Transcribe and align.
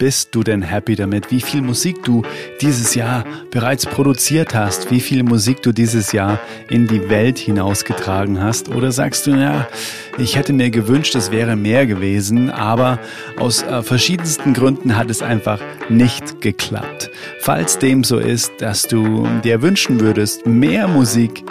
bist 0.00 0.34
du 0.34 0.42
denn 0.42 0.62
happy 0.62 0.96
damit? 0.96 1.30
Wie 1.30 1.42
viel 1.42 1.60
Musik 1.60 2.02
du 2.04 2.22
dieses 2.62 2.94
Jahr 2.94 3.22
bereits 3.50 3.84
produziert 3.84 4.54
hast? 4.54 4.90
Wie 4.90 4.98
viel 4.98 5.22
Musik 5.22 5.60
du 5.60 5.72
dieses 5.72 6.12
Jahr 6.12 6.40
in 6.70 6.86
die 6.86 7.10
Welt 7.10 7.38
hinausgetragen 7.38 8.42
hast? 8.42 8.70
Oder 8.70 8.92
sagst 8.92 9.26
du, 9.26 9.32
ja, 9.32 9.68
ich 10.16 10.36
hätte 10.36 10.54
mir 10.54 10.70
gewünscht, 10.70 11.14
es 11.16 11.30
wäre 11.30 11.54
mehr 11.54 11.86
gewesen, 11.86 12.48
aber 12.48 12.98
aus 13.38 13.62
äh, 13.62 13.82
verschiedensten 13.82 14.54
Gründen 14.54 14.96
hat 14.96 15.10
es 15.10 15.20
einfach 15.20 15.60
nicht 15.90 16.40
geklappt. 16.40 17.10
Falls 17.40 17.78
dem 17.78 18.02
so 18.02 18.16
ist, 18.16 18.52
dass 18.58 18.84
du 18.84 19.28
dir 19.44 19.60
wünschen 19.60 20.00
würdest, 20.00 20.46
mehr 20.46 20.88
Musik 20.88 21.44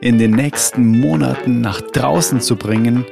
in 0.00 0.18
den 0.18 0.32
nächsten 0.32 1.00
Monaten 1.00 1.60
nach 1.60 1.80
draußen 1.80 2.40
zu 2.40 2.56
bringen, 2.56 3.04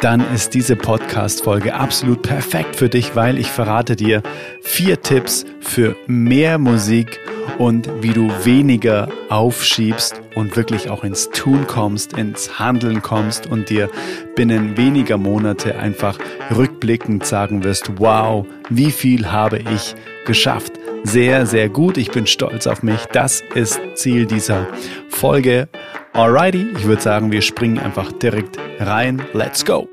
dann 0.00 0.22
ist 0.34 0.54
diese 0.54 0.76
Podcast-Folge 0.76 1.74
absolut 1.74 2.22
perfekt 2.22 2.76
für 2.76 2.88
dich, 2.88 3.16
weil 3.16 3.38
ich 3.38 3.50
verrate 3.50 3.96
dir 3.96 4.22
vier 4.62 5.00
Tipps 5.00 5.44
für 5.60 5.96
mehr 6.06 6.58
Musik 6.58 7.18
und 7.58 7.88
wie 8.00 8.12
du 8.12 8.30
weniger 8.44 9.08
aufschiebst 9.28 10.20
und 10.34 10.56
wirklich 10.56 10.90
auch 10.90 11.04
ins 11.04 11.30
Tun 11.30 11.66
kommst, 11.66 12.12
ins 12.18 12.58
Handeln 12.58 13.02
kommst 13.02 13.46
und 13.46 13.70
dir 13.70 13.88
binnen 14.34 14.76
weniger 14.76 15.16
Monate 15.16 15.78
einfach 15.78 16.18
rückblickend 16.54 17.24
sagen 17.24 17.64
wirst, 17.64 17.98
wow, 17.98 18.46
wie 18.68 18.90
viel 18.90 19.30
habe 19.30 19.58
ich 19.58 19.94
geschafft 20.26 20.72
sehr, 21.06 21.46
sehr 21.46 21.68
gut. 21.68 21.98
Ich 21.98 22.10
bin 22.10 22.26
stolz 22.26 22.66
auf 22.66 22.82
mich. 22.82 23.06
Das 23.12 23.42
ist 23.54 23.80
Ziel 23.94 24.26
dieser 24.26 24.66
Folge. 25.08 25.68
Alrighty, 26.16 26.70
ich 26.78 26.84
würde 26.84 27.02
sagen, 27.02 27.30
wir 27.30 27.42
springen 27.42 27.78
einfach 27.78 28.10
direkt 28.10 28.56
rein. 28.80 29.22
Let's 29.34 29.62
go! 29.62 29.86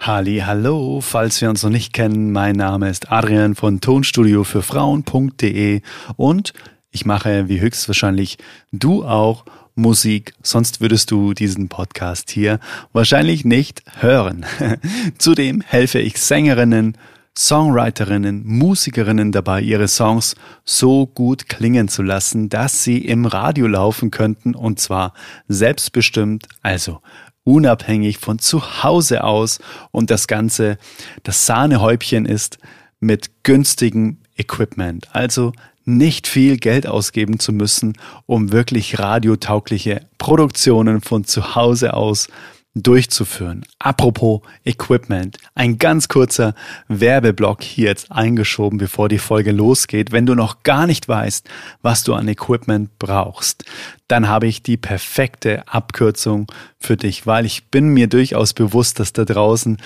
Halli, 0.00 0.38
hallo, 0.46 1.02
falls 1.02 1.42
wir 1.42 1.50
uns 1.50 1.62
noch 1.62 1.68
nicht 1.68 1.92
kennen, 1.92 2.32
mein 2.32 2.56
Name 2.56 2.88
ist 2.88 3.12
Adrian 3.12 3.54
von 3.54 3.82
Tonstudio 3.82 4.44
für 4.44 4.62
Frauen.de 4.62 5.82
und 6.16 6.54
ich 6.90 7.04
mache 7.04 7.50
wie 7.50 7.60
höchstwahrscheinlich 7.60 8.38
du 8.72 9.04
auch 9.04 9.44
Musik, 9.74 10.32
sonst 10.42 10.80
würdest 10.80 11.10
du 11.10 11.34
diesen 11.34 11.68
Podcast 11.68 12.30
hier 12.30 12.58
wahrscheinlich 12.94 13.44
nicht 13.44 13.82
hören. 13.98 14.46
Zudem 15.18 15.60
helfe 15.60 15.98
ich 15.98 16.16
Sängerinnen, 16.16 16.96
Songwriterinnen, 17.38 18.44
Musikerinnen 18.44 19.32
dabei, 19.32 19.62
ihre 19.62 19.88
Songs 19.88 20.34
so 20.64 21.06
gut 21.06 21.48
klingen 21.48 21.88
zu 21.88 22.02
lassen, 22.02 22.48
dass 22.48 22.82
sie 22.84 22.98
im 22.98 23.24
Radio 23.24 23.66
laufen 23.66 24.10
könnten 24.10 24.54
und 24.54 24.80
zwar 24.80 25.14
selbstbestimmt, 25.48 26.46
also 26.62 27.00
unabhängig 27.44 28.18
von 28.18 28.38
zu 28.38 28.82
Hause 28.82 29.24
aus 29.24 29.60
und 29.90 30.10
das 30.10 30.26
Ganze, 30.26 30.78
das 31.22 31.46
Sahnehäubchen 31.46 32.26
ist 32.26 32.58
mit 32.98 33.42
günstigem 33.42 34.18
Equipment. 34.36 35.08
Also 35.14 35.52
nicht 35.84 36.26
viel 36.26 36.58
Geld 36.58 36.86
ausgeben 36.86 37.38
zu 37.38 37.52
müssen, 37.52 37.94
um 38.26 38.52
wirklich 38.52 38.98
radiotaugliche 38.98 40.06
Produktionen 40.18 41.00
von 41.00 41.24
zu 41.24 41.54
Hause 41.54 41.94
aus 41.94 42.28
durchzuführen. 42.74 43.64
Apropos 43.78 44.42
Equipment, 44.64 45.38
ein 45.54 45.78
ganz 45.78 46.08
kurzer 46.08 46.54
Werbeblock 46.88 47.62
hier 47.62 47.88
jetzt 47.88 48.12
eingeschoben, 48.12 48.78
bevor 48.78 49.08
die 49.08 49.18
Folge 49.18 49.52
losgeht. 49.52 50.12
Wenn 50.12 50.26
du 50.26 50.34
noch 50.34 50.62
gar 50.62 50.86
nicht 50.86 51.08
weißt, 51.08 51.48
was 51.82 52.04
du 52.04 52.14
an 52.14 52.28
Equipment 52.28 52.98
brauchst, 52.98 53.64
dann 54.10 54.28
habe 54.28 54.46
ich 54.48 54.62
die 54.62 54.76
perfekte 54.76 55.68
Abkürzung 55.68 56.50
für 56.78 56.96
dich, 56.96 57.26
weil 57.26 57.46
ich 57.46 57.66
bin 57.66 57.88
mir 57.88 58.08
durchaus 58.08 58.54
bewusst, 58.54 58.98
dass 58.98 59.12
da 59.12 59.24
draußen 59.24 59.76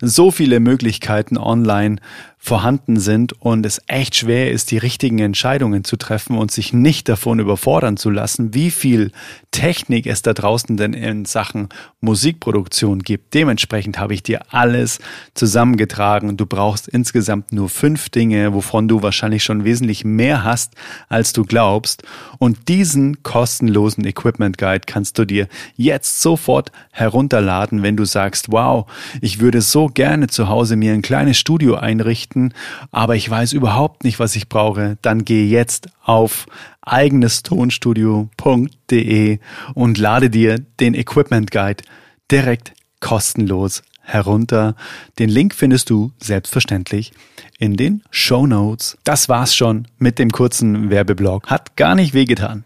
so 0.00 0.30
viele 0.30 0.60
Möglichkeiten 0.60 1.38
online 1.38 1.96
vorhanden 2.44 2.98
sind 2.98 3.32
und 3.40 3.64
es 3.64 3.80
echt 3.86 4.16
schwer 4.16 4.50
ist, 4.50 4.72
die 4.72 4.78
richtigen 4.78 5.20
Entscheidungen 5.20 5.84
zu 5.84 5.96
treffen 5.96 6.36
und 6.36 6.50
sich 6.50 6.72
nicht 6.72 7.08
davon 7.08 7.38
überfordern 7.38 7.96
zu 7.96 8.10
lassen, 8.10 8.52
wie 8.52 8.72
viel 8.72 9.12
Technik 9.52 10.06
es 10.08 10.22
da 10.22 10.34
draußen 10.34 10.76
denn 10.76 10.92
in 10.92 11.24
Sachen 11.24 11.68
Musikproduktion 12.00 12.98
gibt. 12.98 13.32
Dementsprechend 13.34 13.98
habe 13.98 14.14
ich 14.14 14.24
dir 14.24 14.40
alles 14.50 14.98
zusammengetragen. 15.34 16.36
Du 16.36 16.44
brauchst 16.44 16.88
insgesamt 16.88 17.52
nur 17.52 17.68
fünf 17.68 18.10
Dinge, 18.10 18.52
wovon 18.52 18.88
du 18.88 19.02
wahrscheinlich 19.02 19.44
schon 19.44 19.64
wesentlich 19.64 20.04
mehr 20.04 20.42
hast, 20.42 20.74
als 21.08 21.32
du 21.32 21.44
glaubst. 21.44 22.02
Und 22.38 22.68
diesen 22.68 23.22
kostenlosen 23.22 23.71
Equipment 24.04 24.58
Guide 24.58 24.82
kannst 24.86 25.18
du 25.18 25.24
dir 25.24 25.48
jetzt 25.76 26.22
sofort 26.22 26.72
herunterladen, 26.90 27.82
wenn 27.82 27.96
du 27.96 28.04
sagst, 28.04 28.50
wow, 28.50 28.86
ich 29.20 29.40
würde 29.40 29.60
so 29.60 29.86
gerne 29.86 30.28
zu 30.28 30.48
Hause 30.48 30.76
mir 30.76 30.92
ein 30.92 31.02
kleines 31.02 31.38
Studio 31.38 31.76
einrichten 31.76 32.52
aber 32.90 33.14
ich 33.16 33.28
weiß 33.28 33.52
überhaupt 33.52 34.04
nicht, 34.04 34.20
was 34.20 34.36
ich 34.36 34.48
brauche, 34.48 34.96
dann 35.02 35.24
geh 35.24 35.44
jetzt 35.46 35.88
auf 36.02 36.46
eigenestonstudio.de 36.82 39.38
und 39.74 39.98
lade 39.98 40.30
dir 40.30 40.60
den 40.80 40.94
Equipment 40.94 41.50
Guide 41.50 41.82
direkt 42.30 42.72
kostenlos 43.00 43.82
herunter. 44.00 44.74
Den 45.18 45.28
Link 45.28 45.54
findest 45.54 45.90
du 45.90 46.12
selbstverständlich 46.20 47.12
in 47.58 47.76
den 47.76 48.02
Show 48.10 48.46
Notes. 48.46 48.96
Das 49.04 49.28
war's 49.28 49.54
schon 49.54 49.86
mit 49.98 50.18
dem 50.18 50.30
kurzen 50.30 50.88
Werbeblock. 50.90 51.48
Hat 51.48 51.76
gar 51.76 51.94
nicht 51.94 52.14
wehgetan. 52.14 52.64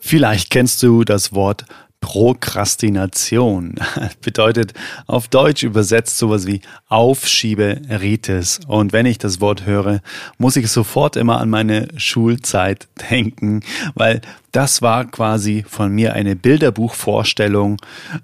Vielleicht 0.00 0.50
kennst 0.50 0.82
du 0.82 1.04
das 1.04 1.32
Wort 1.32 1.66
Prokrastination 2.00 3.74
bedeutet 4.22 4.72
auf 5.06 5.28
Deutsch 5.28 5.62
übersetzt 5.62 6.16
sowas 6.18 6.46
wie 6.46 6.62
Aufschieberitis. 6.88 8.60
Und 8.66 8.92
wenn 8.92 9.06
ich 9.06 9.18
das 9.18 9.40
Wort 9.40 9.66
höre, 9.66 10.00
muss 10.38 10.56
ich 10.56 10.68
sofort 10.70 11.16
immer 11.16 11.40
an 11.40 11.50
meine 11.50 11.88
Schulzeit 11.96 12.88
denken, 13.10 13.60
weil 13.94 14.22
das 14.50 14.82
war 14.82 15.04
quasi 15.04 15.64
von 15.68 15.92
mir 15.92 16.14
eine 16.14 16.36
Bilderbuchvorstellung 16.36 17.76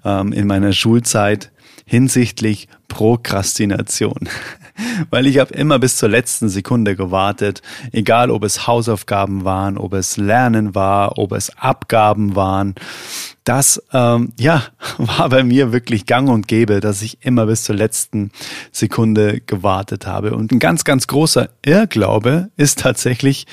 ähm, 0.03 0.33
in 0.33 0.47
meiner 0.47 0.73
Schulzeit 0.73 1.51
hinsichtlich 1.87 2.67
Prokrastination. 2.87 4.29
Weil 5.09 5.25
ich 5.25 5.39
habe 5.39 5.53
immer 5.55 5.79
bis 5.79 5.97
zur 5.97 6.09
letzten 6.09 6.49
Sekunde 6.49 6.95
gewartet, 6.95 7.63
egal 7.91 8.29
ob 8.29 8.43
es 8.43 8.67
Hausaufgaben 8.67 9.43
waren, 9.43 9.77
ob 9.77 9.93
es 9.93 10.17
Lernen 10.17 10.75
war, 10.75 11.17
ob 11.17 11.31
es 11.31 11.57
Abgaben 11.57 12.35
waren. 12.35 12.75
Das 13.43 13.81
ähm, 13.91 14.33
ja 14.37 14.63
war 14.97 15.29
bei 15.29 15.43
mir 15.43 15.71
wirklich 15.71 16.05
gang 16.05 16.29
und 16.29 16.47
gäbe, 16.47 16.79
dass 16.79 17.01
ich 17.01 17.25
immer 17.25 17.47
bis 17.47 17.63
zur 17.63 17.75
letzten 17.75 18.31
Sekunde 18.71 19.41
gewartet 19.41 20.05
habe. 20.05 20.35
Und 20.35 20.51
ein 20.51 20.59
ganz, 20.59 20.83
ganz 20.83 21.07
großer 21.07 21.49
Irrglaube 21.65 22.49
ist 22.57 22.79
tatsächlich, 22.79 23.47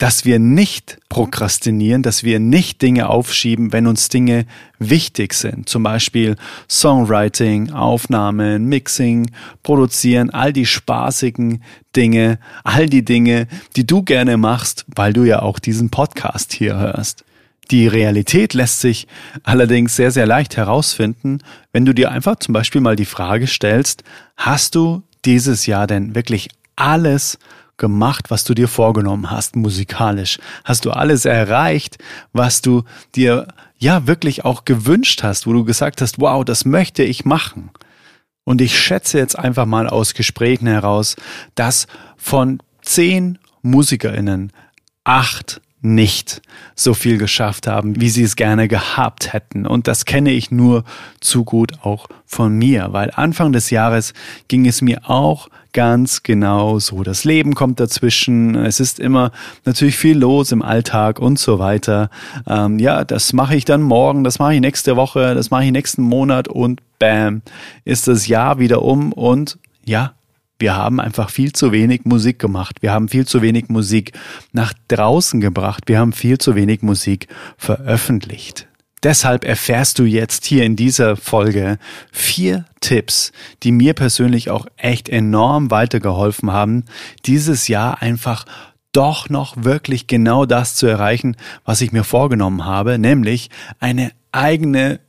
dass 0.00 0.24
wir 0.24 0.38
nicht 0.38 0.96
prokrastinieren, 1.10 2.02
dass 2.02 2.24
wir 2.24 2.40
nicht 2.40 2.80
Dinge 2.80 3.10
aufschieben, 3.10 3.70
wenn 3.74 3.86
uns 3.86 4.08
Dinge 4.08 4.46
wichtig 4.78 5.34
sind. 5.34 5.68
Zum 5.68 5.82
Beispiel 5.82 6.36
Songwriting, 6.70 7.70
Aufnahmen, 7.72 8.64
Mixing, 8.64 9.30
Produzieren, 9.62 10.30
all 10.30 10.54
die 10.54 10.64
spaßigen 10.64 11.62
Dinge, 11.94 12.38
all 12.64 12.86
die 12.86 13.04
Dinge, 13.04 13.46
die 13.76 13.86
du 13.86 14.02
gerne 14.02 14.38
machst, 14.38 14.86
weil 14.88 15.12
du 15.12 15.24
ja 15.24 15.42
auch 15.42 15.58
diesen 15.58 15.90
Podcast 15.90 16.54
hier 16.54 16.78
hörst. 16.78 17.26
Die 17.70 17.86
Realität 17.86 18.54
lässt 18.54 18.80
sich 18.80 19.06
allerdings 19.42 19.96
sehr, 19.96 20.12
sehr 20.12 20.26
leicht 20.26 20.56
herausfinden, 20.56 21.40
wenn 21.74 21.84
du 21.84 21.92
dir 21.92 22.10
einfach 22.10 22.36
zum 22.36 22.54
Beispiel 22.54 22.80
mal 22.80 22.96
die 22.96 23.04
Frage 23.04 23.46
stellst, 23.46 24.02
hast 24.38 24.74
du 24.74 25.02
dieses 25.26 25.66
Jahr 25.66 25.86
denn 25.86 26.14
wirklich 26.14 26.48
alles 26.74 27.38
gemacht, 27.80 28.30
was 28.30 28.44
du 28.44 28.54
dir 28.54 28.68
vorgenommen 28.68 29.32
hast, 29.32 29.56
musikalisch? 29.56 30.38
Hast 30.64 30.84
du 30.84 30.92
alles 30.92 31.24
erreicht, 31.24 31.98
was 32.32 32.62
du 32.62 32.84
dir 33.16 33.48
ja 33.78 34.06
wirklich 34.06 34.44
auch 34.44 34.64
gewünscht 34.64 35.24
hast, 35.24 35.48
wo 35.48 35.52
du 35.52 35.64
gesagt 35.64 36.00
hast, 36.00 36.20
wow, 36.20 36.44
das 36.44 36.64
möchte 36.64 37.02
ich 37.02 37.24
machen? 37.24 37.70
Und 38.44 38.60
ich 38.60 38.78
schätze 38.78 39.18
jetzt 39.18 39.36
einfach 39.36 39.66
mal 39.66 39.88
aus 39.88 40.14
Gesprächen 40.14 40.68
heraus, 40.68 41.16
dass 41.56 41.88
von 42.16 42.62
zehn 42.82 43.38
MusikerInnen 43.62 44.52
acht 45.04 45.60
nicht 45.82 46.42
so 46.74 46.94
viel 46.94 47.16
geschafft 47.16 47.66
haben, 47.66 48.00
wie 48.00 48.10
sie 48.10 48.22
es 48.22 48.36
gerne 48.36 48.68
gehabt 48.68 49.32
hätten. 49.32 49.66
Und 49.66 49.88
das 49.88 50.04
kenne 50.04 50.30
ich 50.30 50.50
nur 50.50 50.84
zu 51.20 51.44
gut 51.44 51.72
auch 51.82 52.06
von 52.26 52.56
mir, 52.56 52.88
weil 52.92 53.10
Anfang 53.14 53.52
des 53.52 53.70
Jahres 53.70 54.12
ging 54.48 54.66
es 54.66 54.82
mir 54.82 55.08
auch 55.08 55.48
ganz 55.72 56.22
genau 56.22 56.78
so. 56.78 57.02
Das 57.02 57.24
Leben 57.24 57.54
kommt 57.54 57.80
dazwischen. 57.80 58.56
Es 58.56 58.80
ist 58.80 58.98
immer 58.98 59.30
natürlich 59.64 59.96
viel 59.96 60.18
los 60.18 60.52
im 60.52 60.62
Alltag 60.62 61.18
und 61.18 61.38
so 61.38 61.58
weiter. 61.58 62.10
Ähm, 62.46 62.78
ja, 62.78 63.04
das 63.04 63.32
mache 63.32 63.56
ich 63.56 63.64
dann 63.64 63.82
morgen, 63.82 64.24
das 64.24 64.38
mache 64.38 64.54
ich 64.54 64.60
nächste 64.60 64.96
Woche, 64.96 65.34
das 65.34 65.50
mache 65.50 65.64
ich 65.64 65.72
nächsten 65.72 66.02
Monat 66.02 66.48
und 66.48 66.80
bam, 66.98 67.42
ist 67.84 68.08
das 68.08 68.26
Jahr 68.26 68.58
wieder 68.58 68.82
um 68.82 69.12
und 69.12 69.58
ja, 69.84 70.12
wir 70.60 70.76
haben 70.76 71.00
einfach 71.00 71.30
viel 71.30 71.52
zu 71.52 71.72
wenig 71.72 72.04
Musik 72.04 72.38
gemacht. 72.38 72.76
Wir 72.80 72.92
haben 72.92 73.08
viel 73.08 73.26
zu 73.26 73.42
wenig 73.42 73.68
Musik 73.68 74.12
nach 74.52 74.72
draußen 74.88 75.40
gebracht. 75.40 75.84
Wir 75.86 75.98
haben 75.98 76.12
viel 76.12 76.38
zu 76.38 76.54
wenig 76.54 76.82
Musik 76.82 77.28
veröffentlicht. 77.56 78.66
Deshalb 79.02 79.44
erfährst 79.44 79.98
du 79.98 80.04
jetzt 80.04 80.44
hier 80.44 80.64
in 80.64 80.76
dieser 80.76 81.16
Folge 81.16 81.78
vier 82.12 82.66
Tipps, 82.80 83.32
die 83.62 83.72
mir 83.72 83.94
persönlich 83.94 84.50
auch 84.50 84.66
echt 84.76 85.08
enorm 85.08 85.70
weitergeholfen 85.70 86.52
haben, 86.52 86.84
dieses 87.24 87.68
Jahr 87.68 88.02
einfach 88.02 88.44
doch 88.92 89.30
noch 89.30 89.64
wirklich 89.64 90.06
genau 90.06 90.44
das 90.44 90.74
zu 90.74 90.86
erreichen, 90.86 91.36
was 91.64 91.80
ich 91.80 91.92
mir 91.92 92.04
vorgenommen 92.04 92.66
habe, 92.66 92.98
nämlich 92.98 93.48
eine 93.78 94.12
eigene 94.32 95.00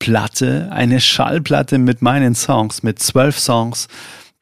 Vinylplatte, 0.00 0.68
eine 0.72 1.00
Schallplatte 1.00 1.78
mit 1.78 2.00
meinen 2.00 2.34
Songs, 2.34 2.82
mit 2.82 2.98
zwölf 2.98 3.38
Songs, 3.38 3.86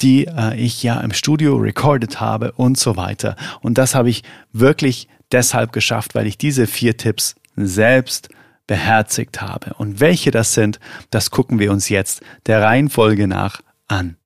die 0.01 0.27
äh, 0.27 0.57
ich 0.57 0.83
ja 0.85 1.01
im 1.01 1.13
Studio 1.13 1.57
recorded 1.57 2.21
habe 2.21 2.53
und 2.53 2.79
so 2.79 2.97
weiter. 2.97 3.37
Und 3.61 3.77
das 3.77 3.95
habe 3.95 4.09
ich 4.09 4.23
wirklich 4.53 5.09
deshalb 5.33 5.73
geschafft, 5.73 6.15
weil 6.15 6.27
ich 6.27 6.39
diese 6.39 6.67
vier 6.69 6.97
Tipps 6.97 7.35
selbst 7.57 8.29
beherzigt 8.69 9.41
habe. 9.41 9.75
Und 9.75 9.99
welche 9.99 10.31
das 10.31 10.55
sind, 10.55 10.79
das 11.11 11.31
gucken 11.31 11.59
wir 11.59 11.73
uns 11.73 11.89
jetzt 11.89 12.23
der 12.47 12.63
Reihenfolge 12.63 13.27
nach 13.27 13.61
an. 13.89 14.17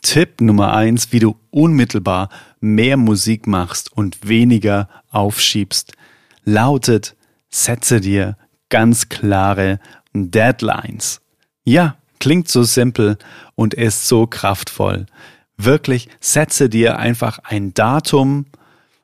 Tipp 0.00 0.40
Nummer 0.40 0.72
eins, 0.72 1.12
wie 1.12 1.18
du 1.18 1.36
unmittelbar 1.50 2.30
mehr 2.60 2.96
Musik 2.96 3.46
machst 3.46 3.92
und 3.92 4.26
weniger 4.26 4.88
aufschiebst, 5.10 5.92
lautet, 6.44 7.16
setze 7.50 8.00
dir 8.00 8.36
ganz 8.68 9.08
klare 9.08 9.80
Deadlines. 10.12 11.20
Ja, 11.64 11.96
klingt 12.18 12.48
so 12.48 12.62
simpel 12.62 13.18
und 13.54 13.74
ist 13.74 14.08
so 14.08 14.26
kraftvoll. 14.26 15.06
Wirklich 15.56 16.08
setze 16.20 16.68
dir 16.68 16.98
einfach 16.98 17.38
ein 17.44 17.72
Datum, 17.74 18.46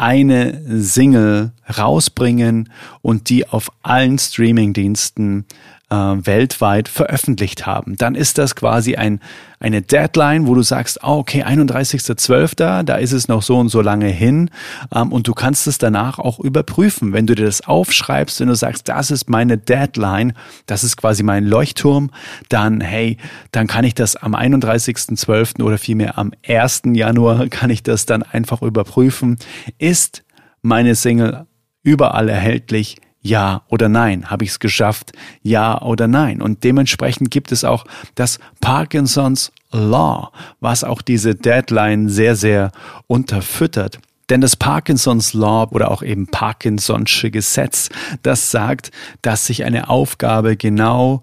eine 0.00 0.62
Single 0.66 1.52
rausbringen 1.76 2.70
und 3.02 3.28
die 3.28 3.46
auf 3.46 3.70
allen 3.82 4.18
Streamingdiensten 4.18 5.44
äh, 5.90 5.94
weltweit 5.94 6.88
veröffentlicht 6.88 7.66
haben. 7.66 7.96
Dann 7.96 8.14
ist 8.14 8.38
das 8.38 8.54
quasi 8.54 8.96
ein, 8.96 9.20
eine 9.58 9.82
Deadline, 9.82 10.46
wo 10.46 10.54
du 10.54 10.62
sagst, 10.62 11.00
oh, 11.02 11.18
okay, 11.18 11.44
31.12., 11.44 12.84
da 12.84 12.94
ist 12.96 13.12
es 13.12 13.28
noch 13.28 13.42
so 13.42 13.58
und 13.58 13.68
so 13.68 13.80
lange 13.80 14.06
hin 14.06 14.50
ähm, 14.94 15.12
und 15.12 15.26
du 15.26 15.34
kannst 15.34 15.66
es 15.66 15.78
danach 15.78 16.18
auch 16.18 16.38
überprüfen. 16.38 17.12
Wenn 17.12 17.26
du 17.26 17.34
dir 17.34 17.44
das 17.44 17.66
aufschreibst, 17.66 18.40
wenn 18.40 18.48
du 18.48 18.54
sagst, 18.54 18.88
das 18.88 19.10
ist 19.10 19.28
meine 19.28 19.58
Deadline, 19.58 20.32
das 20.66 20.84
ist 20.84 20.96
quasi 20.96 21.22
mein 21.22 21.44
Leuchtturm, 21.44 22.10
dann, 22.48 22.80
hey, 22.80 23.16
dann 23.52 23.66
kann 23.66 23.84
ich 23.84 23.94
das 23.94 24.16
am 24.16 24.34
31.12. 24.34 25.62
oder 25.62 25.78
vielmehr 25.78 26.18
am 26.18 26.32
1. 26.46 26.82
Januar 26.92 27.46
kann 27.50 27.70
ich 27.70 27.82
das 27.82 28.06
dann 28.06 28.22
einfach 28.22 28.62
überprüfen. 28.62 29.38
Ist 29.78 30.22
meine 30.62 30.94
Single 30.94 31.46
überall 31.82 32.28
erhältlich? 32.28 32.98
Ja 33.22 33.62
oder 33.68 33.88
nein? 33.88 34.30
Habe 34.30 34.44
ich 34.44 34.50
es 34.50 34.60
geschafft? 34.60 35.12
Ja 35.42 35.80
oder 35.82 36.08
nein? 36.08 36.40
Und 36.40 36.64
dementsprechend 36.64 37.30
gibt 37.30 37.52
es 37.52 37.64
auch 37.64 37.84
das 38.14 38.38
Parkinsons 38.60 39.52
Law, 39.72 40.32
was 40.58 40.82
auch 40.84 41.02
diese 41.02 41.34
Deadline 41.34 42.08
sehr, 42.08 42.34
sehr 42.34 42.72
unterfüttert. 43.06 44.00
Denn 44.30 44.40
das 44.40 44.56
Parkinsons 44.56 45.34
Law 45.34 45.68
oder 45.70 45.90
auch 45.90 46.02
eben 46.02 46.28
Parkinson'sche 46.28 47.30
Gesetz, 47.30 47.90
das 48.22 48.50
sagt, 48.50 48.90
dass 49.22 49.46
sich 49.46 49.64
eine 49.64 49.90
Aufgabe 49.90 50.56
genau 50.56 51.22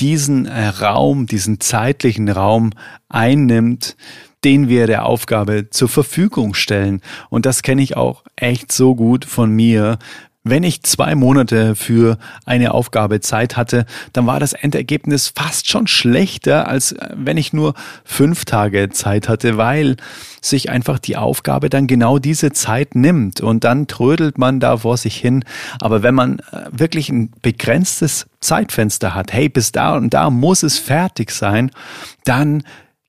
diesen 0.00 0.46
äh, 0.46 0.66
Raum, 0.66 1.26
diesen 1.26 1.60
zeitlichen 1.60 2.28
Raum 2.28 2.70
einnimmt, 3.08 3.96
den 4.44 4.68
wir 4.68 4.86
der 4.86 5.06
Aufgabe 5.06 5.70
zur 5.70 5.88
Verfügung 5.88 6.54
stellen. 6.54 7.00
Und 7.30 7.46
das 7.46 7.62
kenne 7.62 7.82
ich 7.82 7.96
auch 7.96 8.22
echt 8.36 8.70
so 8.70 8.94
gut 8.94 9.24
von 9.24 9.50
mir, 9.50 9.98
wenn 10.50 10.62
ich 10.62 10.82
zwei 10.82 11.14
Monate 11.14 11.74
für 11.74 12.18
eine 12.44 12.72
Aufgabe 12.72 13.20
Zeit 13.20 13.56
hatte, 13.56 13.86
dann 14.12 14.26
war 14.26 14.40
das 14.40 14.52
Endergebnis 14.52 15.32
fast 15.34 15.68
schon 15.68 15.86
schlechter, 15.86 16.68
als 16.68 16.92
äh, 16.92 17.08
wenn 17.16 17.36
ich 17.36 17.52
nur 17.52 17.74
fünf 18.04 18.44
Tage 18.44 18.88
Zeit 18.90 19.28
hatte, 19.28 19.56
weil 19.56 19.96
sich 20.40 20.70
einfach 20.70 20.98
die 20.98 21.16
Aufgabe 21.16 21.68
dann 21.68 21.86
genau 21.86 22.18
diese 22.18 22.52
Zeit 22.52 22.94
nimmt 22.94 23.40
und 23.40 23.64
dann 23.64 23.86
trödelt 23.86 24.38
man 24.38 24.60
da 24.60 24.78
vor 24.78 24.96
sich 24.96 25.16
hin. 25.16 25.44
Aber 25.80 26.02
wenn 26.02 26.14
man 26.14 26.38
äh, 26.38 26.66
wirklich 26.70 27.08
ein 27.08 27.30
begrenztes 27.42 28.26
Zeitfenster 28.40 29.14
hat, 29.14 29.32
hey, 29.32 29.48
bis 29.48 29.72
da 29.72 29.96
und 29.96 30.14
da 30.14 30.30
muss 30.30 30.62
es 30.62 30.78
fertig 30.78 31.30
sein, 31.30 31.70
dann 32.24 32.62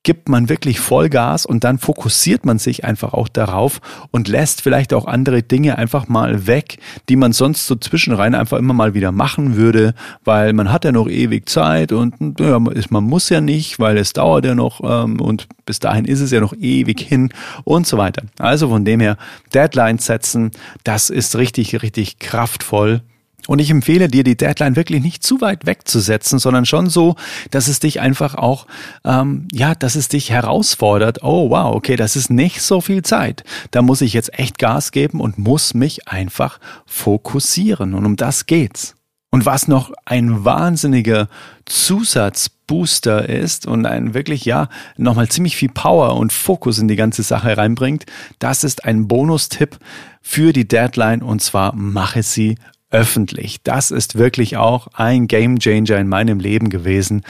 gibt 0.04 0.30
man 0.30 0.48
wirklich 0.48 0.80
Vollgas 0.80 1.46
und 1.46 1.64
dann 1.64 1.78
fokussiert 1.78 2.46
man 2.46 2.58
sich 2.58 2.86
einfach 2.86 3.14
auch 3.14 3.28
darauf 3.28 3.82
und 4.12 4.28
lässt 4.28 4.62
vielleicht 4.62 4.94
auch 4.94 5.06
andere 5.06 5.44
Dinge 5.44 5.78
einfach 5.78 6.08
mal 6.08 6.48
weg, 6.48 6.78
die 7.10 7.18
man 7.18 7.34
sonst 7.34 7.68
so 7.68 7.76
zwischenrein 7.76 8.34
einfach 8.34 8.58
immer 8.58 8.74
mal 8.74 8.94
wieder 8.94 9.12
machen 9.12 9.58
würde, 9.58 9.94
weil 10.24 10.54
man 10.54 10.72
hat 10.72 10.86
ja 10.86 10.92
noch 10.92 11.10
ewig 11.10 11.50
Zeit 11.50 11.92
und 11.92 12.40
ja, 12.40 12.60
man 12.60 13.04
muss 13.04 13.30
ja 13.30 13.42
nicht, 13.42 13.80
weil 13.80 13.98
es 13.98 14.14
dauert 14.14 14.46
ja 14.46 14.56
noch 14.56 14.82
ähm, 14.84 15.20
und 15.20 15.48
bis 15.66 15.80
dahin 15.80 16.06
ist 16.06 16.22
es 16.22 16.32
ja 16.32 16.40
noch 16.40 16.54
ewig 16.54 17.02
hin 17.02 17.34
und 17.66 17.86
so 17.86 17.98
weiter. 17.98 18.24
Also 18.38 18.70
von 18.70 18.86
dem 18.86 19.02
her 19.02 19.18
Deadlines 19.54 20.06
setzen, 20.06 20.52
das 20.84 21.10
ist 21.10 21.36
richtig, 21.36 21.82
richtig 21.82 22.20
kraftvoll 22.20 23.02
und 23.48 23.60
ich 23.60 23.70
empfehle 23.70 24.08
dir, 24.08 24.24
die 24.24 24.38
Deadline 24.38 24.76
wirklich 24.76 25.02
nicht 25.02 25.24
zu 25.24 25.42
weit 25.42 25.66
wegzusetzen, 25.66 26.40
sondern 26.40 26.66
schon 26.66 26.90
so, 26.90 27.16
dass 27.52 27.68
es 27.68 27.80
dich 27.80 28.00
einfach 28.00 28.36
auch, 28.36 28.68
ähm, 29.04 29.48
ja, 29.52 29.76
dass 29.76 29.96
es 29.96 30.08
dich 30.08 30.30
herausfordert. 30.30 31.24
Oh, 31.24 31.50
wow, 31.50 31.76
okay, 31.76 31.96
das 31.96 32.16
ist 32.16 32.30
nicht 32.30 32.62
so 32.62 32.82
viel 32.82 33.02
Zeit. 33.02 33.44
Da 33.72 33.82
muss 33.82 34.02
ich 34.02 34.14
jetzt 34.14 34.38
echt 34.38 34.60
Gas 34.60 34.92
geben 34.92 35.20
und 35.20 35.38
muss 35.38 35.74
mich 35.74 36.08
einfach 36.08 36.60
fokussieren. 36.86 37.94
Und 37.94 38.06
um 38.06 38.16
das 38.16 38.46
geht's. 38.46 38.96
Und 39.32 39.46
was 39.46 39.68
noch 39.68 39.92
ein 40.06 40.44
wahnsinniger 40.44 41.28
Zusatzbooster 41.66 43.30
ist 43.30 43.68
und 43.68 43.86
ein 43.86 44.16
wirklich, 44.16 44.44
ja, 44.46 44.70
nochmal 44.98 45.30
ziemlich 45.30 45.56
viel 45.56 45.70
Power 45.70 46.16
und 46.16 46.34
Fokus 46.34 46.80
in 46.80 46.88
die 46.88 46.96
ganze 46.96 47.22
Sache 47.22 47.56
reinbringt, 47.56 48.06
das 48.40 48.64
ist 48.64 48.86
ein 48.86 49.08
Bonustipp 49.08 49.78
für 50.22 50.52
die 50.52 50.68
Deadline 50.68 51.22
und 51.22 51.44
zwar 51.44 51.76
mache 51.76 52.24
sie 52.24 52.56
öffentlich. 52.92 53.62
Das 53.64 53.92
ist 53.92 54.18
wirklich 54.18 54.58
auch 54.58 54.88
ein 54.94 55.28
Game 55.28 55.60
Changer 55.60 55.98
in 55.98 56.08
meinem 56.08 56.40
Leben 56.40 56.70
gewesen, 56.70 57.22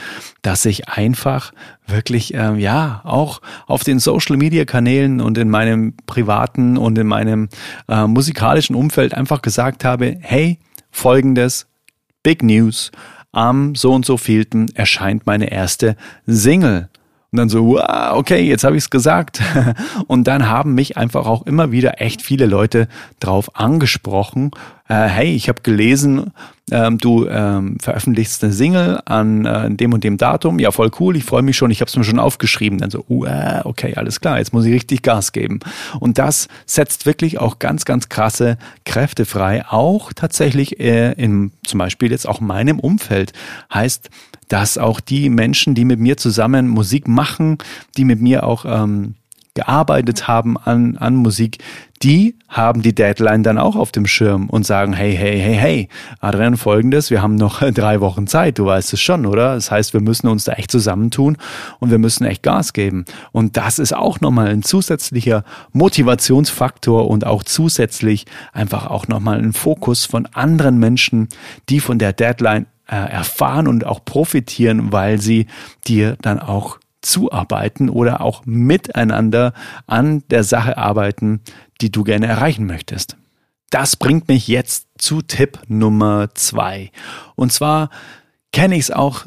dass 0.42 0.64
ich 0.64 0.88
einfach 0.88 1.52
wirklich, 1.86 2.34
äh, 2.34 2.54
ja, 2.54 3.02
auch 3.04 3.40
auf 3.66 3.84
den 3.84 3.98
Social 3.98 4.36
Media 4.36 4.64
Kanälen 4.64 5.20
und 5.20 5.36
in 5.36 5.50
meinem 5.50 5.94
privaten 6.06 6.76
und 6.78 6.96
in 6.96 7.06
meinem 7.06 7.48
äh, 7.88 8.06
musikalischen 8.06 8.74
Umfeld 8.74 9.14
einfach 9.14 9.42
gesagt 9.42 9.84
habe, 9.84 10.16
hey, 10.20 10.58
folgendes, 10.90 11.66
Big 12.22 12.42
News, 12.42 12.90
am 13.32 13.74
so 13.74 13.92
und 13.92 14.04
so 14.04 14.16
vielten 14.16 14.68
erscheint 14.74 15.26
meine 15.26 15.50
erste 15.50 15.96
Single. 16.26 16.88
Und 17.32 17.36
dann 17.36 17.48
so, 17.48 17.64
wow, 17.64 18.16
okay, 18.16 18.42
jetzt 18.42 18.64
habe 18.64 18.76
ich 18.76 18.84
es 18.84 18.90
gesagt. 18.90 19.40
Und 20.08 20.26
dann 20.26 20.48
haben 20.48 20.74
mich 20.74 20.96
einfach 20.96 21.26
auch 21.26 21.46
immer 21.46 21.70
wieder 21.70 22.00
echt 22.00 22.22
viele 22.22 22.46
Leute 22.46 22.88
drauf 23.20 23.56
angesprochen. 23.56 24.50
Äh, 24.90 25.08
hey, 25.08 25.36
ich 25.36 25.48
habe 25.48 25.62
gelesen, 25.62 26.32
ähm, 26.72 26.98
du 26.98 27.28
ähm, 27.28 27.76
veröffentlichst 27.80 28.42
eine 28.42 28.52
Single 28.52 29.00
an 29.04 29.46
äh, 29.46 29.70
dem 29.70 29.92
und 29.92 30.02
dem 30.02 30.16
Datum. 30.16 30.58
Ja, 30.58 30.72
voll 30.72 30.90
cool, 30.98 31.14
ich 31.14 31.22
freue 31.22 31.42
mich 31.42 31.56
schon, 31.56 31.70
ich 31.70 31.80
habe 31.80 31.88
es 31.88 31.96
mir 31.96 32.02
schon 32.02 32.18
aufgeschrieben. 32.18 32.80
Dann 32.80 32.90
so, 32.90 33.04
uh, 33.08 33.28
okay, 33.62 33.94
alles 33.94 34.20
klar, 34.20 34.38
jetzt 34.38 34.52
muss 34.52 34.64
ich 34.64 34.74
richtig 34.74 35.02
Gas 35.02 35.30
geben. 35.30 35.60
Und 36.00 36.18
das 36.18 36.48
setzt 36.66 37.06
wirklich 37.06 37.38
auch 37.38 37.60
ganz, 37.60 37.84
ganz 37.84 38.08
krasse 38.08 38.58
Kräfte 38.84 39.26
frei. 39.26 39.64
Auch 39.68 40.12
tatsächlich 40.12 40.80
äh, 40.80 41.12
in 41.12 41.52
zum 41.62 41.78
Beispiel 41.78 42.10
jetzt 42.10 42.26
auch 42.26 42.40
meinem 42.40 42.80
Umfeld. 42.80 43.32
Heißt, 43.72 44.10
dass 44.48 44.76
auch 44.76 44.98
die 44.98 45.30
Menschen, 45.30 45.76
die 45.76 45.84
mit 45.84 46.00
mir 46.00 46.16
zusammen 46.16 46.66
Musik 46.66 47.06
machen, 47.06 47.58
die 47.96 48.04
mit 48.04 48.20
mir 48.20 48.42
auch 48.42 48.64
ähm, 48.66 49.14
gearbeitet 49.60 50.26
haben 50.26 50.56
an, 50.56 50.96
an 50.96 51.16
Musik, 51.16 51.58
die 52.02 52.34
haben 52.48 52.80
die 52.80 52.94
Deadline 52.94 53.42
dann 53.42 53.58
auch 53.58 53.76
auf 53.76 53.92
dem 53.92 54.06
Schirm 54.06 54.48
und 54.48 54.66
sagen, 54.66 54.94
hey, 54.94 55.14
hey, 55.14 55.38
hey, 55.38 55.54
hey, 55.54 55.88
Adrian, 56.20 56.56
folgendes, 56.56 57.10
wir 57.10 57.20
haben 57.20 57.34
noch 57.34 57.60
drei 57.74 58.00
Wochen 58.00 58.26
Zeit, 58.26 58.58
du 58.58 58.64
weißt 58.64 58.94
es 58.94 59.00
schon, 59.02 59.26
oder? 59.26 59.54
Das 59.54 59.70
heißt, 59.70 59.92
wir 59.92 60.00
müssen 60.00 60.28
uns 60.28 60.44
da 60.44 60.52
echt 60.52 60.70
zusammentun 60.70 61.36
und 61.78 61.90
wir 61.90 61.98
müssen 61.98 62.24
echt 62.24 62.42
Gas 62.42 62.72
geben. 62.72 63.04
Und 63.32 63.58
das 63.58 63.78
ist 63.78 63.94
auch 63.94 64.20
nochmal 64.22 64.48
ein 64.48 64.62
zusätzlicher 64.62 65.44
Motivationsfaktor 65.72 67.06
und 67.10 67.26
auch 67.26 67.42
zusätzlich 67.42 68.24
einfach 68.54 68.86
auch 68.86 69.06
nochmal 69.06 69.38
ein 69.38 69.52
Fokus 69.52 70.06
von 70.06 70.24
anderen 70.32 70.78
Menschen, 70.78 71.28
die 71.68 71.80
von 71.80 71.98
der 71.98 72.14
Deadline 72.14 72.64
äh, 72.90 72.96
erfahren 72.96 73.68
und 73.68 73.84
auch 73.84 74.06
profitieren, 74.06 74.90
weil 74.90 75.20
sie 75.20 75.46
dir 75.86 76.16
dann 76.22 76.40
auch 76.40 76.78
zuarbeiten 77.02 77.88
oder 77.88 78.20
auch 78.20 78.44
miteinander 78.46 79.52
an 79.86 80.22
der 80.30 80.44
Sache 80.44 80.76
arbeiten, 80.76 81.40
die 81.80 81.90
du 81.90 82.04
gerne 82.04 82.26
erreichen 82.26 82.66
möchtest. 82.66 83.16
das 83.70 83.96
bringt 83.96 84.26
mich 84.28 84.48
jetzt 84.48 84.88
zu 84.98 85.22
Tipp 85.22 85.60
Nummer 85.68 86.28
zwei. 86.34 86.90
Und 87.36 87.52
zwar 87.52 87.90
kenne 88.52 88.74
ich 88.74 88.82
es 88.82 88.90
auch 88.90 89.26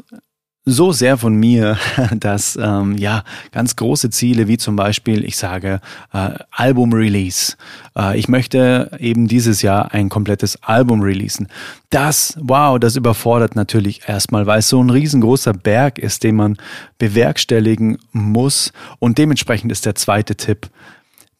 so 0.65 0.91
sehr 0.93 1.17
von 1.17 1.36
mir, 1.36 1.77
dass 2.15 2.58
ähm, 2.62 2.98
ja 2.98 3.24
ganz 3.51 3.75
große 3.75 4.10
Ziele 4.10 4.48
wie 4.48 4.58
zum 4.58 4.75
Beispiel, 4.75 5.25
ich 5.25 5.38
sage 5.38 5.82
äh, 6.13 6.29
Album 6.51 6.93
Release. 6.93 7.55
Äh, 7.98 8.17
ich 8.17 8.27
möchte 8.27 8.91
eben 9.00 9.27
dieses 9.27 9.62
Jahr 9.62 9.93
ein 9.93 10.10
komplettes 10.10 10.62
Album 10.63 11.01
releasen. 11.01 11.48
Das, 11.89 12.38
wow, 12.39 12.79
das 12.79 12.96
überfordert 12.96 13.55
natürlich 13.55 14.01
erstmal, 14.08 14.46
weil 14.46 14.60
es 14.60 14.70
so 14.70 14.82
ein 14.82 14.89
riesengroßer 14.89 15.53
Berg 15.53 16.00
ist, 16.00 16.24
den 16.24 16.36
man 16.36 16.58
bewerkstelligen 16.98 17.98
muss. 18.12 18.72
Und 19.00 19.17
dementsprechend 19.17 19.72
ist 19.72 19.86
der 19.86 19.96
zweite 19.96 20.36
Tipp: 20.36 20.70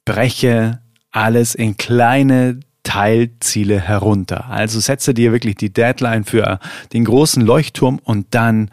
Breche 0.06 0.80
alles 1.12 1.56
in 1.56 1.77
kleine 1.77 2.60
Teilziele 2.84 3.80
herunter. 3.80 4.50
Also 4.50 4.82
setze 4.82 5.13
dir 5.13 5.32
wirklich 5.32 5.56
die 5.56 5.72
Deadline 5.72 6.25
für 6.25 6.60
den 6.92 7.06
großen 7.06 7.42
Leuchtturm 7.42 8.00
und 8.03 8.27
dann 8.32 8.70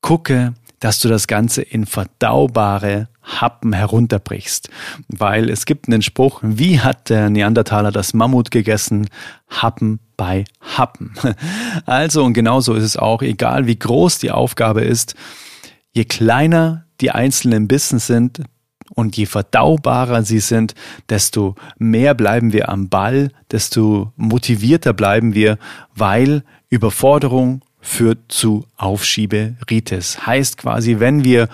gucke, 0.00 0.54
dass 0.80 1.00
du 1.00 1.08
das 1.08 1.26
Ganze 1.26 1.62
in 1.62 1.86
verdaubare 1.86 3.08
Happen 3.22 3.72
herunterbrichst. 3.72 4.70
Weil 5.08 5.50
es 5.50 5.66
gibt 5.66 5.88
einen 5.88 6.02
Spruch, 6.02 6.40
wie 6.42 6.80
hat 6.80 7.10
der 7.10 7.30
Neandertaler 7.30 7.90
das 7.90 8.14
Mammut 8.14 8.50
gegessen? 8.50 9.08
Happen 9.48 10.00
bei 10.16 10.44
Happen. 10.60 11.14
Also, 11.86 12.24
und 12.24 12.34
genauso 12.34 12.74
ist 12.74 12.84
es 12.84 12.96
auch, 12.96 13.22
egal 13.22 13.66
wie 13.66 13.78
groß 13.78 14.18
die 14.18 14.30
Aufgabe 14.30 14.82
ist, 14.82 15.14
je 15.92 16.04
kleiner 16.04 16.84
die 17.00 17.10
einzelnen 17.10 17.68
Bissen 17.68 17.98
sind, 17.98 18.42
und 18.94 19.16
je 19.16 19.26
verdaubarer 19.26 20.22
sie 20.24 20.40
sind, 20.40 20.74
desto 21.08 21.54
mehr 21.78 22.14
bleiben 22.14 22.52
wir 22.52 22.68
am 22.68 22.88
Ball, 22.88 23.30
desto 23.50 24.12
motivierter 24.16 24.92
bleiben 24.92 25.34
wir, 25.34 25.58
weil 25.94 26.42
Überforderung 26.70 27.62
führt 27.88 28.18
zu 28.28 28.66
Aufschieberitis. 28.76 30.26
Heißt 30.26 30.58
quasi, 30.58 31.00
wenn 31.00 31.24
wir 31.24 31.48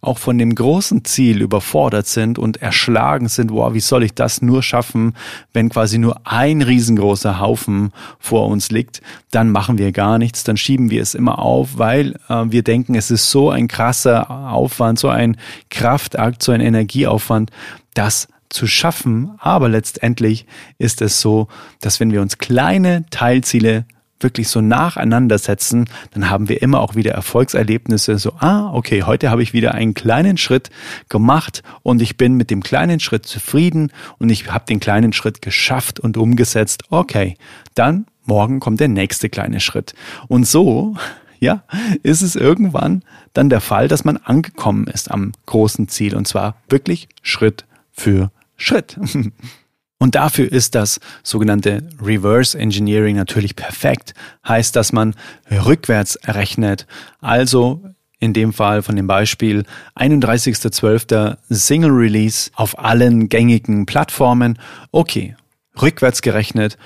auch 0.00 0.18
von 0.18 0.38
dem 0.38 0.54
großen 0.54 1.04
Ziel 1.04 1.42
überfordert 1.42 2.06
sind 2.06 2.38
und 2.38 2.60
erschlagen 2.62 3.28
sind, 3.28 3.50
wow, 3.50 3.74
wie 3.74 3.80
soll 3.80 4.02
ich 4.02 4.14
das 4.14 4.40
nur 4.40 4.62
schaffen, 4.62 5.14
wenn 5.52 5.68
quasi 5.68 5.98
nur 5.98 6.20
ein 6.24 6.62
riesengroßer 6.62 7.38
Haufen 7.38 7.92
vor 8.18 8.48
uns 8.48 8.70
liegt, 8.70 9.02
dann 9.30 9.50
machen 9.50 9.76
wir 9.76 9.92
gar 9.92 10.18
nichts, 10.18 10.42
dann 10.42 10.56
schieben 10.56 10.90
wir 10.90 11.02
es 11.02 11.14
immer 11.14 11.38
auf, 11.38 11.76
weil 11.76 12.14
äh, 12.28 12.44
wir 12.46 12.62
denken, 12.62 12.94
es 12.94 13.10
ist 13.10 13.30
so 13.30 13.50
ein 13.50 13.68
krasser 13.68 14.30
Aufwand, 14.30 14.98
so 14.98 15.10
ein 15.10 15.36
Kraftakt, 15.70 16.42
so 16.42 16.52
ein 16.52 16.60
Energieaufwand, 16.60 17.50
das 17.92 18.28
zu 18.48 18.66
schaffen. 18.66 19.32
Aber 19.38 19.68
letztendlich 19.68 20.46
ist 20.78 21.02
es 21.02 21.20
so, 21.20 21.48
dass 21.80 22.00
wenn 22.00 22.10
wir 22.10 22.22
uns 22.22 22.38
kleine 22.38 23.04
Teilziele 23.10 23.84
wirklich 24.20 24.48
so 24.48 24.60
nacheinander 24.60 25.38
setzen, 25.38 25.88
dann 26.12 26.30
haben 26.30 26.48
wir 26.48 26.62
immer 26.62 26.80
auch 26.80 26.94
wieder 26.94 27.12
Erfolgserlebnisse. 27.12 28.18
So, 28.18 28.32
ah, 28.38 28.70
okay, 28.72 29.02
heute 29.02 29.30
habe 29.30 29.42
ich 29.42 29.52
wieder 29.52 29.74
einen 29.74 29.94
kleinen 29.94 30.36
Schritt 30.36 30.70
gemacht 31.08 31.62
und 31.82 32.00
ich 32.00 32.16
bin 32.16 32.34
mit 32.34 32.50
dem 32.50 32.62
kleinen 32.62 33.00
Schritt 33.00 33.26
zufrieden 33.26 33.92
und 34.18 34.30
ich 34.30 34.50
habe 34.50 34.64
den 34.66 34.80
kleinen 34.80 35.12
Schritt 35.12 35.42
geschafft 35.42 36.00
und 36.00 36.16
umgesetzt. 36.16 36.84
Okay, 36.90 37.36
dann 37.74 38.06
morgen 38.24 38.60
kommt 38.60 38.80
der 38.80 38.88
nächste 38.88 39.28
kleine 39.28 39.60
Schritt. 39.60 39.94
Und 40.28 40.46
so 40.46 40.96
ja, 41.40 41.62
ist 42.02 42.22
es 42.22 42.36
irgendwann 42.36 43.02
dann 43.34 43.50
der 43.50 43.60
Fall, 43.60 43.86
dass 43.86 44.04
man 44.04 44.16
angekommen 44.16 44.86
ist 44.86 45.10
am 45.10 45.32
großen 45.46 45.88
Ziel 45.88 46.16
und 46.16 46.26
zwar 46.26 46.56
wirklich 46.68 47.08
Schritt 47.22 47.66
für 47.92 48.30
Schritt. 48.56 48.98
Und 50.04 50.16
dafür 50.16 50.52
ist 50.52 50.74
das 50.74 51.00
sogenannte 51.22 51.82
Reverse 51.98 52.58
Engineering 52.58 53.16
natürlich 53.16 53.56
perfekt. 53.56 54.12
Heißt, 54.46 54.76
dass 54.76 54.92
man 54.92 55.14
rückwärts 55.50 56.18
rechnet. 56.26 56.86
Also 57.22 57.82
in 58.18 58.34
dem 58.34 58.52
Fall 58.52 58.82
von 58.82 58.96
dem 58.96 59.06
Beispiel 59.06 59.64
31.12. 59.96 61.38
Single 61.48 61.90
Release 61.90 62.50
auf 62.54 62.78
allen 62.78 63.30
gängigen 63.30 63.86
Plattformen. 63.86 64.58
Okay, 64.92 65.36
rückwärts 65.80 66.20
gerechnet. 66.20 66.76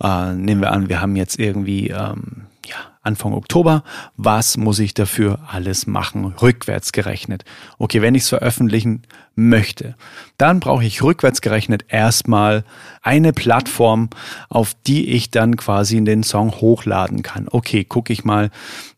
Äh, 0.00 0.34
nehmen 0.34 0.60
wir 0.60 0.70
an, 0.70 0.88
wir 0.88 1.00
haben 1.00 1.16
jetzt 1.16 1.36
irgendwie 1.36 1.88
ähm, 1.88 2.46
Anfang 3.02 3.32
Oktober. 3.32 3.84
Was 4.16 4.56
muss 4.56 4.78
ich 4.78 4.94
dafür 4.94 5.38
alles 5.50 5.86
machen? 5.86 6.24
Rückwärts 6.24 6.92
gerechnet. 6.92 7.44
Okay, 7.78 8.02
wenn 8.02 8.14
ich 8.14 8.22
es 8.22 8.28
veröffentlichen 8.28 9.02
möchte, 9.34 9.94
dann 10.36 10.60
brauche 10.60 10.84
ich 10.84 11.02
rückwärts 11.02 11.40
gerechnet 11.40 11.84
erstmal 11.88 12.64
eine 13.02 13.32
Plattform, 13.32 14.10
auf 14.48 14.74
die 14.86 15.10
ich 15.10 15.30
dann 15.30 15.56
quasi 15.56 15.96
in 15.96 16.04
den 16.04 16.22
Song 16.22 16.52
hochladen 16.52 17.22
kann. 17.22 17.46
Okay, 17.50 17.84
gucke 17.84 18.12
ich 18.12 18.24
mal, 18.24 18.50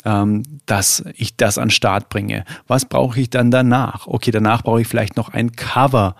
ähm, 0.04 0.42
dass 0.66 1.04
ich 1.14 1.37
das 1.37 1.59
an 1.59 1.71
Start 1.71 2.09
bringe. 2.09 2.45
Was 2.66 2.87
brauche 2.87 3.21
ich 3.21 3.30
dann 3.30 3.50
danach? 3.50 4.07
Okay, 4.07 4.30
danach 4.30 4.62
brauche 4.62 4.80
ich 4.80 4.88
vielleicht 4.88 5.16
noch 5.16 5.28
ein 5.28 5.52
Cover 5.52 6.16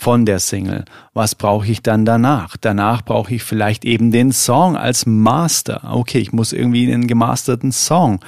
von 0.00 0.24
der 0.24 0.38
Single. 0.38 0.84
Was 1.12 1.34
brauche 1.34 1.66
ich 1.66 1.82
dann 1.82 2.04
danach? 2.04 2.56
Danach 2.56 3.02
brauche 3.02 3.34
ich 3.34 3.42
vielleicht 3.42 3.84
eben 3.84 4.12
den 4.12 4.30
Song 4.30 4.76
als 4.76 5.06
Master. 5.06 5.80
Okay, 5.92 6.20
ich 6.20 6.32
muss 6.32 6.52
irgendwie 6.52 6.90
einen 6.90 7.08
gemasterten 7.08 7.72
Song 7.72 8.20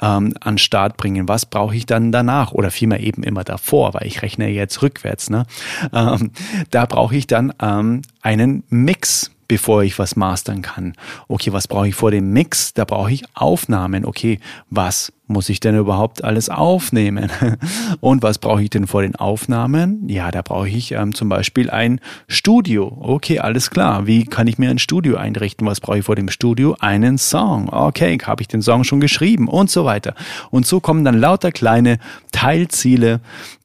ähm, 0.00 0.34
an 0.38 0.58
Start 0.58 0.96
bringen. 0.96 1.26
Was 1.26 1.44
brauche 1.44 1.74
ich 1.74 1.86
dann 1.86 2.12
danach? 2.12 2.52
Oder 2.52 2.70
vielmehr 2.70 3.00
eben 3.00 3.24
immer 3.24 3.42
davor, 3.42 3.94
weil 3.94 4.06
ich 4.06 4.22
rechne 4.22 4.48
jetzt 4.48 4.80
rückwärts. 4.80 5.28
Ne? 5.28 5.44
Ähm, 5.92 6.30
da 6.70 6.86
brauche 6.86 7.16
ich 7.16 7.26
dann 7.26 7.52
ähm, 7.60 8.02
einen 8.22 8.62
Mix 8.68 9.32
bevor 9.48 9.82
ich 9.82 9.98
was 9.98 10.14
mastern 10.14 10.62
kann. 10.62 10.92
Okay, 11.26 11.52
was 11.52 11.66
brauche 11.66 11.88
ich 11.88 11.94
vor 11.94 12.10
dem 12.10 12.32
Mix? 12.32 12.74
Da 12.74 12.84
brauche 12.84 13.10
ich 13.10 13.24
Aufnahmen. 13.34 14.04
Okay, 14.04 14.38
was 14.70 15.12
muss 15.26 15.48
ich 15.48 15.60
denn 15.60 15.76
überhaupt 15.76 16.22
alles 16.22 16.48
aufnehmen? 16.48 17.30
Und 18.00 18.22
was 18.22 18.38
brauche 18.38 18.62
ich 18.62 18.70
denn 18.70 18.86
vor 18.86 19.02
den 19.02 19.16
Aufnahmen? 19.16 20.08
Ja, 20.08 20.30
da 20.30 20.42
brauche 20.42 20.68
ich 20.68 20.92
ähm, 20.92 21.14
zum 21.14 21.28
Beispiel 21.28 21.70
ein 21.70 22.00
Studio. 22.28 22.96
Okay, 23.00 23.38
alles 23.38 23.70
klar. 23.70 24.06
Wie 24.06 24.24
kann 24.24 24.46
ich 24.46 24.58
mir 24.58 24.70
ein 24.70 24.78
Studio 24.78 25.16
einrichten? 25.16 25.66
Was 25.66 25.80
brauche 25.80 25.98
ich 25.98 26.04
vor 26.04 26.16
dem 26.16 26.28
Studio? 26.28 26.76
Einen 26.80 27.18
Song. 27.18 27.68
Okay, 27.70 28.18
habe 28.24 28.42
ich 28.42 28.48
den 28.48 28.62
Song 28.62 28.84
schon 28.84 29.00
geschrieben 29.00 29.48
und 29.48 29.70
so 29.70 29.84
weiter. 29.84 30.14
Und 30.50 30.66
so 30.66 30.80
kommen 30.80 31.04
dann 31.04 31.18
lauter 31.18 31.52
kleine 31.52 31.98
Teilziele, 32.32 33.20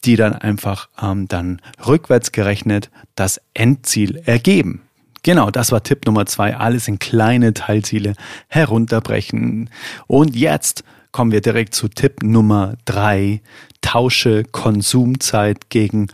die 0.05 0.15
dann 0.15 0.33
einfach 0.33 0.87
ähm, 1.01 1.27
dann 1.27 1.61
rückwärts 1.85 2.31
gerechnet 2.31 2.89
das 3.15 3.41
Endziel 3.53 4.21
ergeben. 4.25 4.81
Genau, 5.23 5.49
das 5.49 5.71
war 5.71 5.81
Tipp 5.81 6.05
Nummer 6.05 6.25
zwei. 6.25 6.55
Alles 6.55 6.87
in 6.87 6.99
kleine 6.99 7.53
Teilziele 7.53 8.15
herunterbrechen. 8.49 9.69
Und 10.05 10.35
jetzt 10.35 10.83
kommen 11.11 11.31
wir 11.31 11.41
direkt 11.41 11.73
zu 11.73 11.87
Tipp 11.87 12.23
Nummer 12.23 12.75
drei. 12.85 13.41
Tausche 13.81 14.43
Konsumzeit 14.43 15.69
gegen 15.69 16.07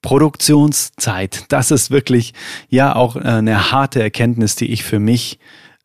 Produktionszeit. 0.00 1.44
Das 1.48 1.70
ist 1.70 1.90
wirklich 1.90 2.34
ja 2.68 2.94
auch 2.94 3.16
äh, 3.16 3.20
eine 3.20 3.70
harte 3.70 4.02
Erkenntnis, 4.02 4.56
die 4.56 4.70
ich 4.72 4.82
für 4.82 4.98
mich 4.98 5.38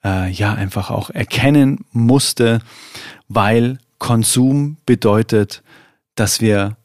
äh, 0.04 0.30
ja 0.30 0.54
einfach 0.54 0.90
auch 0.90 1.10
erkennen 1.10 1.86
musste, 1.92 2.60
weil 3.28 3.80
Konsum 3.98 4.78
bedeutet, 4.86 5.64
dass 6.16 6.42
wir 6.42 6.78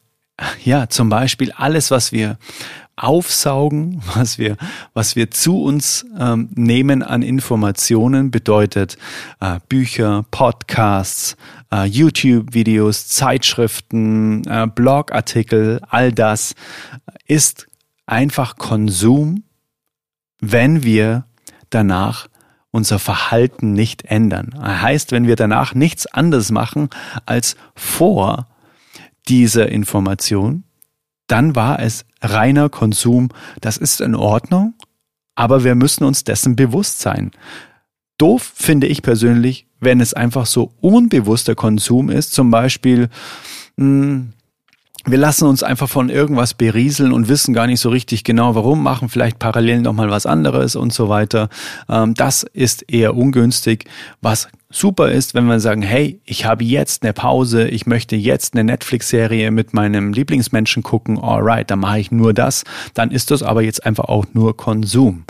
ja 0.63 0.89
zum 0.89 1.09
Beispiel 1.09 1.51
alles, 1.53 1.91
was 1.91 2.11
wir 2.11 2.37
aufsaugen, 2.95 4.01
was 4.15 4.37
wir, 4.37 4.57
was 4.93 5.15
wir 5.15 5.31
zu 5.31 5.61
uns 5.61 6.05
ähm, 6.17 6.49
nehmen 6.55 7.03
an 7.03 7.21
Informationen, 7.21 8.31
bedeutet 8.31 8.97
äh, 9.39 9.59
Bücher, 9.67 10.25
Podcasts, 10.31 11.35
äh, 11.71 11.85
YouTube-Videos, 11.85 13.07
Zeitschriften, 13.07 14.45
äh, 14.45 14.67
Blogartikel, 14.67 15.81
all 15.89 16.11
das 16.11 16.55
ist 17.27 17.67
einfach 18.05 18.57
Konsum, 18.57 19.43
wenn 20.39 20.83
wir 20.83 21.25
danach 21.69 22.27
unser 22.71 22.99
Verhalten 22.99 23.71
nicht 23.71 24.03
ändern. 24.05 24.53
Heißt, 24.61 25.13
wenn 25.13 25.27
wir 25.27 25.37
danach 25.37 25.73
nichts 25.73 26.07
anderes 26.07 26.51
machen 26.51 26.89
als 27.25 27.55
vor 27.73 28.47
dieser 29.29 29.69
Information, 29.69 30.65
dann 31.27 31.55
war 31.55 31.79
es 31.79 32.05
reiner 32.21 32.69
Konsum. 32.69 33.29
Das 33.61 33.77
ist 33.77 34.01
in 34.01 34.15
Ordnung, 34.15 34.73
aber 35.35 35.63
wir 35.63 35.75
müssen 35.75 36.03
uns 36.03 36.23
dessen 36.23 36.55
bewusst 36.55 36.99
sein. 36.99 37.31
Doof 38.17 38.51
finde 38.55 38.87
ich 38.87 39.01
persönlich, 39.01 39.67
wenn 39.79 39.99
es 39.99 40.13
einfach 40.13 40.45
so 40.45 40.71
unbewusster 40.79 41.55
Konsum 41.55 42.09
ist, 42.09 42.33
zum 42.33 42.49
Beispiel, 42.49 43.09
mh, 43.75 43.85
hm, 43.85 44.33
wir 45.07 45.19
lassen 45.19 45.45
uns 45.45 45.61
einfach 45.61 45.87
von 45.87 46.09
irgendwas 46.09 46.55
berieseln 46.55 47.11
und 47.11 47.27
wissen 47.29 47.53
gar 47.53 47.67
nicht 47.67 47.79
so 47.79 47.89
richtig 47.89 48.23
genau, 48.23 48.55
warum, 48.55 48.81
machen 48.81 49.07
vielleicht 49.07 49.37
parallel 49.37 49.81
nochmal 49.81 50.09
was 50.09 50.25
anderes 50.25 50.75
und 50.75 50.93
so 50.93 51.09
weiter. 51.09 51.49
Ähm, 51.87 52.15
das 52.15 52.41
ist 52.41 52.91
eher 52.91 53.15
ungünstig. 53.15 53.85
Was 54.21 54.47
super 54.75 55.09
ist, 55.09 55.33
wenn 55.33 55.45
wir 55.45 55.59
sagen, 55.59 55.81
hey, 55.81 56.19
ich 56.25 56.45
habe 56.45 56.63
jetzt 56.63 57.03
eine 57.03 57.13
Pause, 57.13 57.67
ich 57.67 57.85
möchte 57.85 58.15
jetzt 58.15 58.53
eine 58.53 58.63
Netflix-Serie 58.63 59.51
mit 59.51 59.73
meinem 59.73 60.11
Lieblingsmenschen 60.11 60.83
gucken, 60.83 61.17
alright, 61.17 61.71
dann 61.71 61.79
mache 61.79 61.99
ich 61.99 62.11
nur 62.11 62.33
das, 62.33 62.63
dann 62.93 63.11
ist 63.11 63.31
das 63.31 63.41
aber 63.41 63.61
jetzt 63.61 63.85
einfach 63.85 64.05
auch 64.05 64.25
nur 64.33 64.57
Konsum. 64.57 65.23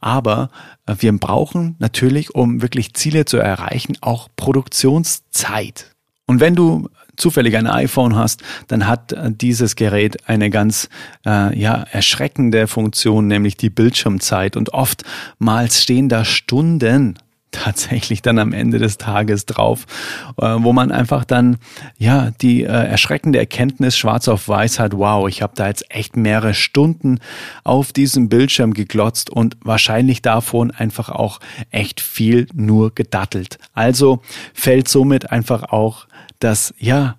Aber 0.00 0.50
äh, 0.86 0.94
wir 0.98 1.12
brauchen 1.12 1.76
natürlich, 1.78 2.34
um 2.34 2.62
wirklich 2.62 2.94
Ziele 2.94 3.24
zu 3.24 3.38
erreichen, 3.38 3.98
auch 4.00 4.28
Produktionszeit. 4.36 5.90
Und 6.26 6.40
wenn 6.40 6.54
du 6.54 6.88
zufällig 7.16 7.56
ein 7.56 7.66
iPhone 7.66 8.16
hast, 8.16 8.42
dann 8.68 8.86
hat 8.86 9.12
äh, 9.12 9.32
dieses 9.32 9.76
Gerät 9.76 10.28
eine 10.28 10.48
ganz 10.48 10.88
äh, 11.26 11.58
ja, 11.58 11.84
erschreckende 11.90 12.68
Funktion, 12.68 13.26
nämlich 13.26 13.56
die 13.56 13.70
Bildschirmzeit. 13.70 14.56
Und 14.56 14.72
oftmals 14.72 15.82
stehen 15.82 16.08
da 16.08 16.24
Stunden 16.24 17.18
tatsächlich 17.52 18.22
dann 18.22 18.38
am 18.38 18.52
Ende 18.52 18.78
des 18.78 18.98
Tages 18.98 19.46
drauf, 19.46 19.86
äh, 20.38 20.56
wo 20.58 20.72
man 20.72 20.90
einfach 20.90 21.24
dann 21.24 21.58
ja 21.98 22.30
die 22.40 22.64
äh, 22.64 22.66
erschreckende 22.66 23.38
Erkenntnis 23.38 23.96
schwarz 23.96 24.28
auf 24.28 24.48
weiß 24.48 24.80
hat, 24.80 24.96
wow, 24.96 25.28
ich 25.28 25.42
habe 25.42 25.52
da 25.54 25.68
jetzt 25.68 25.84
echt 25.90 26.16
mehrere 26.16 26.54
Stunden 26.54 27.20
auf 27.64 27.92
diesem 27.92 28.28
Bildschirm 28.28 28.74
geglotzt 28.74 29.30
und 29.30 29.56
wahrscheinlich 29.62 30.22
davon 30.22 30.70
einfach 30.70 31.08
auch 31.08 31.40
echt 31.70 32.00
viel 32.00 32.48
nur 32.54 32.94
gedattelt. 32.94 33.58
Also 33.74 34.22
fällt 34.54 34.88
somit 34.88 35.30
einfach 35.30 35.64
auch 35.64 36.06
das 36.40 36.74
ja 36.78 37.16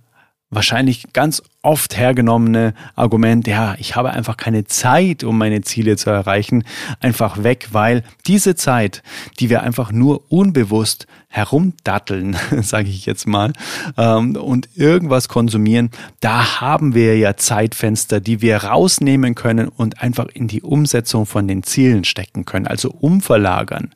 wahrscheinlich 0.55 1.13
ganz 1.13 1.41
oft 1.61 1.95
hergenommene 1.97 2.73
Argument, 2.95 3.47
ja, 3.47 3.75
ich 3.79 3.95
habe 3.95 4.11
einfach 4.11 4.37
keine 4.37 4.65
Zeit, 4.65 5.23
um 5.23 5.37
meine 5.37 5.61
Ziele 5.61 5.95
zu 5.95 6.09
erreichen, 6.09 6.65
einfach 6.99 7.43
weg, 7.43 7.69
weil 7.71 8.03
diese 8.27 8.55
Zeit, 8.55 9.01
die 9.39 9.49
wir 9.49 9.63
einfach 9.63 9.91
nur 9.91 10.23
unbewusst 10.29 11.07
herumdatteln, 11.29 12.35
sage 12.61 12.89
ich 12.89 13.05
jetzt 13.05 13.27
mal, 13.27 13.53
ähm, 13.97 14.35
und 14.35 14.69
irgendwas 14.75 15.29
konsumieren, 15.29 15.89
da 16.19 16.61
haben 16.61 16.93
wir 16.93 17.17
ja 17.17 17.37
Zeitfenster, 17.37 18.19
die 18.19 18.41
wir 18.41 18.57
rausnehmen 18.57 19.33
können 19.33 19.69
und 19.69 20.01
einfach 20.01 20.27
in 20.27 20.47
die 20.47 20.61
Umsetzung 20.61 21.25
von 21.25 21.47
den 21.47 21.63
Zielen 21.63 22.03
stecken 22.03 22.45
können, 22.45 22.67
also 22.67 22.91
umverlagern. 22.91 23.95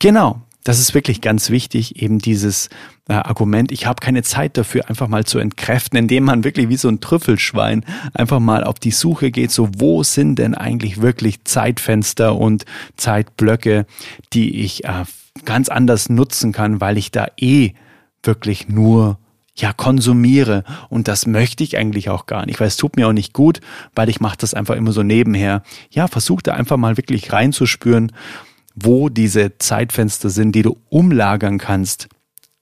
Genau, 0.00 0.42
das 0.64 0.80
ist 0.80 0.94
wirklich 0.94 1.20
ganz 1.20 1.50
wichtig, 1.50 2.02
eben 2.02 2.18
dieses 2.18 2.70
äh, 3.08 3.12
Argument, 3.12 3.70
ich 3.70 3.86
habe 3.86 4.00
keine 4.00 4.22
Zeit 4.22 4.56
dafür, 4.56 4.88
einfach 4.88 5.08
mal 5.08 5.24
zu 5.24 5.38
entkräften, 5.38 5.98
indem 5.98 6.24
man 6.24 6.42
wirklich 6.42 6.70
wie 6.70 6.78
so 6.78 6.88
ein 6.88 7.00
Trüffelschwein 7.00 7.84
einfach 8.14 8.40
mal 8.40 8.64
auf 8.64 8.78
die 8.78 8.90
Suche 8.90 9.30
geht, 9.30 9.50
so 9.50 9.68
wo 9.76 10.02
sind 10.02 10.38
denn 10.38 10.54
eigentlich 10.54 11.02
wirklich 11.02 11.44
Zeitfenster 11.44 12.34
und 12.36 12.64
Zeitblöcke, 12.96 13.86
die 14.32 14.62
ich 14.62 14.84
äh, 14.84 15.04
ganz 15.44 15.68
anders 15.68 16.08
nutzen 16.08 16.52
kann, 16.52 16.80
weil 16.80 16.96
ich 16.96 17.10
da 17.10 17.26
eh 17.38 17.72
wirklich 18.22 18.68
nur 18.68 19.18
ja 19.56 19.72
konsumiere 19.72 20.64
und 20.88 21.08
das 21.08 21.26
möchte 21.26 21.62
ich 21.62 21.76
eigentlich 21.76 22.08
auch 22.08 22.26
gar 22.26 22.46
nicht, 22.46 22.58
weil 22.58 22.68
es 22.68 22.76
tut 22.76 22.96
mir 22.96 23.06
auch 23.06 23.12
nicht 23.12 23.34
gut, 23.34 23.60
weil 23.94 24.08
ich 24.08 24.18
mache 24.18 24.38
das 24.38 24.54
einfach 24.54 24.74
immer 24.74 24.92
so 24.92 25.02
nebenher. 25.02 25.62
Ja, 25.90 26.08
versuch 26.08 26.42
da 26.42 26.54
einfach 26.54 26.78
mal 26.78 26.96
wirklich 26.96 27.32
reinzuspüren 27.32 28.10
wo 28.74 29.08
diese 29.08 29.58
Zeitfenster 29.58 30.30
sind, 30.30 30.52
die 30.52 30.62
du 30.62 30.76
umlagern 30.88 31.58
kannst 31.58 32.08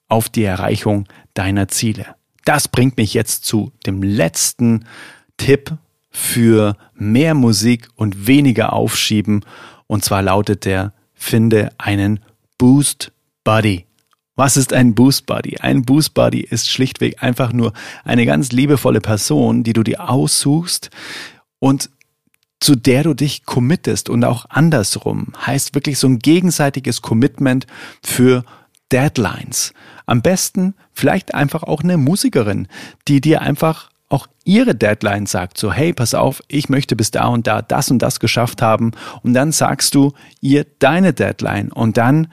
auf 0.09 0.29
die 0.29 0.45
Erreichung 0.45 1.07
deiner 1.35 1.69
Ziele. 1.69 2.15
Das 2.45 2.69
bringt 2.69 2.97
mich 2.97 3.15
jetzt 3.15 3.45
zu 3.45 3.73
dem 3.87 4.03
letzten 4.03 4.85
Tipp 5.37 5.77
für 6.11 6.77
mehr 6.95 7.35
Musik 7.35 7.89
und 7.97 8.27
weniger 8.27 8.73
Aufschieben. 8.73 9.45
Und 9.87 10.05
zwar 10.05 10.23
lautet 10.23 10.65
der, 10.65 10.93
finde 11.15 11.71
einen 11.79 12.21
Boost 12.59 13.13
Buddy. 13.45 13.87
Was 14.35 14.57
ist 14.57 14.73
ein 14.73 14.95
Boost 14.95 15.27
Buddy? 15.27 15.59
Ein 15.59 15.83
Boost 15.83 16.15
Buddy 16.15 16.41
ist 16.41 16.71
schlichtweg 16.71 17.23
einfach 17.23 17.53
nur 17.53 17.73
eine 18.05 18.27
ganz 18.27 18.53
liebevolle 18.53 19.01
Person, 19.01 19.63
die 19.63 19.73
du 19.73 19.83
dir 19.83 20.09
aussuchst 20.09 20.91
und 21.59 21.91
zu 22.63 22.77
der 22.77 23.03
du 23.03 23.15
dich 23.15 23.45
committest 23.45 24.09
und 24.09 24.25
auch 24.25 24.47
andersrum. 24.49 25.33
Heißt 25.45 25.75
wirklich 25.75 25.99
so 25.99 26.07
ein 26.07 26.21
gegenseitiges 26.21 27.03
Commitment 27.03 27.67
für 28.05 28.45
Deadlines. 28.93 29.75
Am 30.07 30.23
besten 30.23 30.75
vielleicht 30.93 31.35
einfach 31.35 31.65
auch 31.65 31.83
eine 31.83 31.97
Musikerin, 31.97 32.69
die 33.09 33.21
dir 33.21 33.41
einfach 33.41 33.91
auch 34.09 34.29
ihre 34.45 34.75
Deadline 34.77 35.27
sagt, 35.27 35.59
so 35.59 35.73
hey, 35.73 35.93
pass 35.93 36.15
auf, 36.15 36.41
ich 36.47 36.69
möchte 36.69 36.95
bis 36.95 37.11
da 37.11 37.27
und 37.27 37.47
da 37.47 37.63
das 37.63 37.91
und 37.91 38.01
das 38.01 38.21
geschafft 38.21 38.63
haben 38.63 38.93
und 39.23 39.35
dann 39.35 39.51
sagst 39.51 39.95
du 39.95 40.13
ihr 40.41 40.65
deine 40.79 41.15
Deadline 41.15 41.73
und 41.73 41.97
dann 41.97 42.29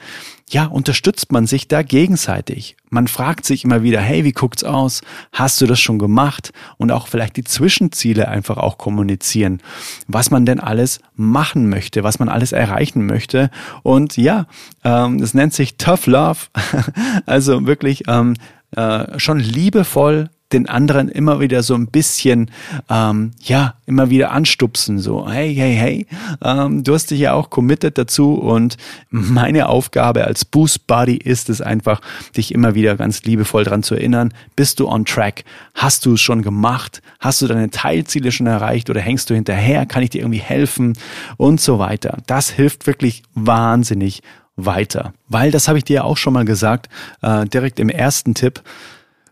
ja, 0.50 0.66
unterstützt 0.66 1.32
man 1.32 1.48
sich 1.48 1.68
da 1.68 1.82
gegenseitig. 1.82 2.76
Man 2.90 3.08
fragt 3.08 3.46
sich 3.46 3.64
immer 3.64 3.84
wieder, 3.84 4.02
hey, 4.02 4.24
wie 4.24 4.32
guckt's 4.32 4.64
aus? 4.64 5.02
Hast 5.32 5.62
du 5.62 5.66
das 5.68 5.80
schon 5.80 6.00
gemacht? 6.00 6.52
Und 6.78 6.92
auch 6.92 7.08
vielleicht 7.08 7.38
die 7.38 7.44
Zwischenziele 7.44 8.28
einfach 8.28 8.58
auch 8.58 8.78
kommunizieren, 8.78 9.62
was 10.08 10.32
man 10.32 10.46
denn 10.46 10.60
alles 10.60 11.00
machen 11.16 11.70
möchte, 11.70 12.04
was 12.04 12.20
man 12.20 12.30
alles 12.30 12.52
erreichen 12.52 13.06
möchte. 13.06 13.50
Und 13.84 14.18
ja, 14.18 14.48
ähm, 14.84 15.20
das 15.20 15.34
nennt 15.34 15.54
sich 15.54 15.78
Tough 15.78 16.08
Love, 16.08 16.40
also 17.26 17.68
wirklich 17.68 18.04
ähm, 18.08 18.36
äh, 18.76 19.20
schon 19.20 19.40
liebevoll 19.40 20.30
den 20.52 20.68
anderen 20.68 21.10
immer 21.10 21.40
wieder 21.40 21.64
so 21.64 21.76
ein 21.76 21.88
bisschen, 21.88 22.50
ähm, 22.90 23.32
ja, 23.42 23.76
immer 23.86 24.10
wieder 24.10 24.32
anstupsen, 24.32 25.00
so, 25.00 25.30
hey, 25.30 25.54
hey, 25.54 25.76
hey, 25.76 26.08
ähm, 26.42 26.84
du 26.84 26.94
hast 26.94 27.12
dich 27.12 27.20
ja 27.20 27.34
auch 27.34 27.50
committed 27.50 27.98
dazu 27.98 28.34
und 28.34 28.78
meine 29.10 29.70
Aufgabe 29.70 30.26
als 30.26 30.46
Boost 30.46 30.88
Buddy 30.88 31.18
ist 31.18 31.50
es 31.50 31.62
einfach, 31.62 32.02
dich 32.36 32.54
immer 32.54 32.76
wieder 32.76 32.96
ganz 32.96 33.24
liebevoll 33.24 33.64
dran 33.64 33.84
zu 33.84 33.96
erinnern, 33.96 34.34
bist 34.56 34.80
du 34.80 34.88
on 34.88 35.06
track? 35.06 35.44
Hast 35.76 36.06
du 36.06 36.14
es 36.14 36.22
schon 36.22 36.42
gemacht? 36.42 37.02
Hast 37.20 37.42
du 37.42 37.48
deine 37.48 37.70
Teilziele 37.70 38.32
schon 38.32 38.48
erreicht 38.48 38.90
oder 38.90 39.02
hängst 39.02 39.30
du 39.30 39.36
hinterher? 39.36 39.86
Kann 39.86 40.04
ich 40.04 40.10
dir 40.10 40.22
irgendwie 40.22 40.40
helfen? 40.40 40.98
Und 41.38 41.62
so 41.62 41.80
weiter. 41.80 42.18
Das 42.28 42.50
hilft 42.50 42.88
wirklich 42.88 43.24
wahnsinnig 43.34 44.22
weiter. 44.56 45.14
Weil, 45.28 45.52
das 45.52 45.68
habe 45.68 45.78
ich 45.78 45.84
dir 45.84 45.96
ja 45.98 46.04
auch 46.04 46.18
schon 46.18 46.34
mal 46.34 46.46
gesagt, 46.46 46.90
äh, 47.22 47.46
direkt 47.46 47.80
im 47.80 47.90
ersten 47.90 48.34
Tipp, 48.34 48.62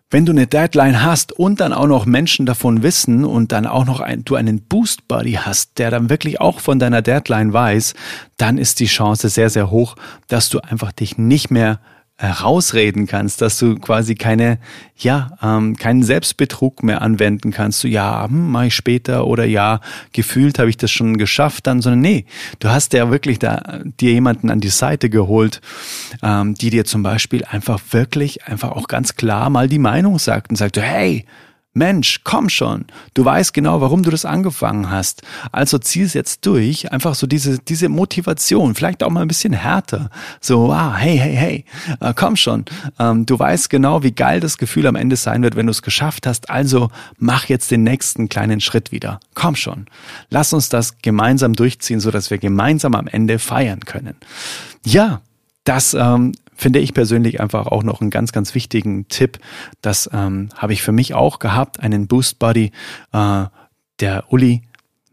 wenn 0.09 0.25
du 0.25 0.31
eine 0.31 0.47
Deadline 0.47 1.03
hast 1.03 1.33
und 1.33 1.59
dann 1.59 1.73
auch 1.73 1.87
noch 1.87 2.05
Menschen 2.05 2.45
davon 2.45 2.81
wissen 2.81 3.25
und 3.25 3.51
dann 3.51 3.65
auch 3.65 3.85
noch 3.85 3.99
ein, 3.99 4.23
du 4.23 4.35
einen 4.35 4.61
Boost 4.61 5.07
Buddy 5.07 5.33
hast, 5.33 5.77
der 5.77 5.91
dann 5.91 6.09
wirklich 6.09 6.39
auch 6.39 6.59
von 6.59 6.79
deiner 6.79 7.01
Deadline 7.01 7.51
weiß, 7.51 7.93
dann 8.37 8.57
ist 8.57 8.79
die 8.79 8.85
Chance 8.85 9.27
sehr, 9.29 9.49
sehr 9.49 9.69
hoch, 9.69 9.95
dass 10.27 10.49
du 10.49 10.59
einfach 10.59 10.91
dich 10.93 11.17
nicht 11.17 11.51
mehr 11.51 11.79
herausreden 12.19 13.05
kannst, 13.05 13.41
dass 13.41 13.59
du 13.59 13.75
quasi 13.75 14.15
keine, 14.15 14.57
ja, 14.97 15.37
ähm, 15.41 15.75
keinen 15.75 16.01
Selbstbetrug 16.01 16.81
mehr 16.81 17.03
anwenden 17.03 17.51
kannst. 17.51 17.81
So, 17.81 17.87
ja, 17.87 18.25
hm, 18.27 18.51
mach 18.51 18.63
ich 18.63 18.75
später 18.75 19.27
oder 19.27 19.45
ja, 19.45 19.81
gefühlt 20.13 20.57
habe 20.57 20.69
ich 20.69 20.77
das 20.77 20.89
schon 20.89 21.17
geschafft 21.17 21.67
dann, 21.67 21.81
sondern 21.81 22.01
nee, 22.01 22.25
du 22.59 22.69
hast 22.69 22.93
ja 22.93 23.11
wirklich 23.11 23.37
da 23.37 23.81
dir 23.99 24.13
jemanden 24.13 24.49
an 24.49 24.59
die 24.59 24.69
Seite 24.69 25.11
geholt, 25.11 25.61
ähm, 26.23 26.55
die 26.55 26.71
dir 26.71 26.85
zum 26.85 27.03
Beispiel 27.03 27.45
einfach 27.45 27.79
wirklich 27.91 28.45
einfach 28.45 28.71
auch 28.71 28.87
ganz 28.87 29.15
klar 29.15 29.51
mal 29.51 29.67
die 29.67 29.79
Meinung 29.79 30.17
sagt 30.17 30.49
und 30.49 30.55
sagt, 30.55 30.77
hey, 30.77 31.25
Mensch, 31.77 32.21
komm 32.23 32.49
schon, 32.49 32.85
du 33.13 33.23
weißt 33.23 33.53
genau, 33.53 33.81
warum 33.81 34.03
du 34.03 34.09
das 34.09 34.25
angefangen 34.25 34.89
hast. 34.89 35.21
Also 35.51 35.77
zieh 35.77 36.01
es 36.01 36.13
jetzt 36.13 36.45
durch, 36.45 36.91
einfach 36.91 37.15
so 37.15 37.27
diese, 37.27 37.59
diese 37.59 37.89
Motivation, 37.89 38.75
vielleicht 38.75 39.03
auch 39.03 39.09
mal 39.09 39.21
ein 39.21 39.27
bisschen 39.27 39.53
härter. 39.53 40.09
So, 40.41 40.71
ah, 40.71 40.95
hey, 40.95 41.17
hey, 41.17 41.35
hey, 41.35 41.65
äh, 42.01 42.13
komm 42.15 42.35
schon, 42.35 42.65
ähm, 42.99 43.25
du 43.25 43.37
weißt 43.37 43.69
genau, 43.69 44.03
wie 44.03 44.11
geil 44.11 44.39
das 44.39 44.57
Gefühl 44.57 44.87
am 44.87 44.95
Ende 44.95 45.15
sein 45.15 45.43
wird, 45.43 45.55
wenn 45.55 45.67
du 45.67 45.71
es 45.71 45.81
geschafft 45.81 46.27
hast. 46.27 46.49
Also 46.49 46.89
mach 47.17 47.45
jetzt 47.45 47.71
den 47.71 47.83
nächsten 47.83 48.29
kleinen 48.29 48.59
Schritt 48.59 48.91
wieder. 48.91 49.19
Komm 49.35 49.55
schon, 49.55 49.85
lass 50.29 50.53
uns 50.53 50.69
das 50.69 50.97
gemeinsam 51.01 51.53
durchziehen, 51.53 51.99
so 51.99 52.11
dass 52.11 52.31
wir 52.31 52.39
gemeinsam 52.39 52.95
am 52.95 53.07
Ende 53.07 53.39
feiern 53.39 53.81
können. 53.81 54.15
Ja, 54.83 55.21
das 55.63 55.93
ähm, 55.93 56.33
finde 56.57 56.79
ich 56.79 56.93
persönlich 56.93 57.39
einfach 57.39 57.67
auch 57.67 57.83
noch 57.83 58.01
einen 58.01 58.09
ganz, 58.09 58.31
ganz 58.31 58.55
wichtigen 58.55 59.07
Tipp. 59.07 59.39
Das 59.81 60.09
ähm, 60.11 60.49
habe 60.55 60.73
ich 60.73 60.81
für 60.81 60.91
mich 60.91 61.13
auch 61.13 61.39
gehabt, 61.39 61.79
einen 61.79 62.07
Boost 62.07 62.39
Buddy, 62.39 62.71
äh, 63.13 63.45
der 63.99 64.25
Uli, 64.29 64.63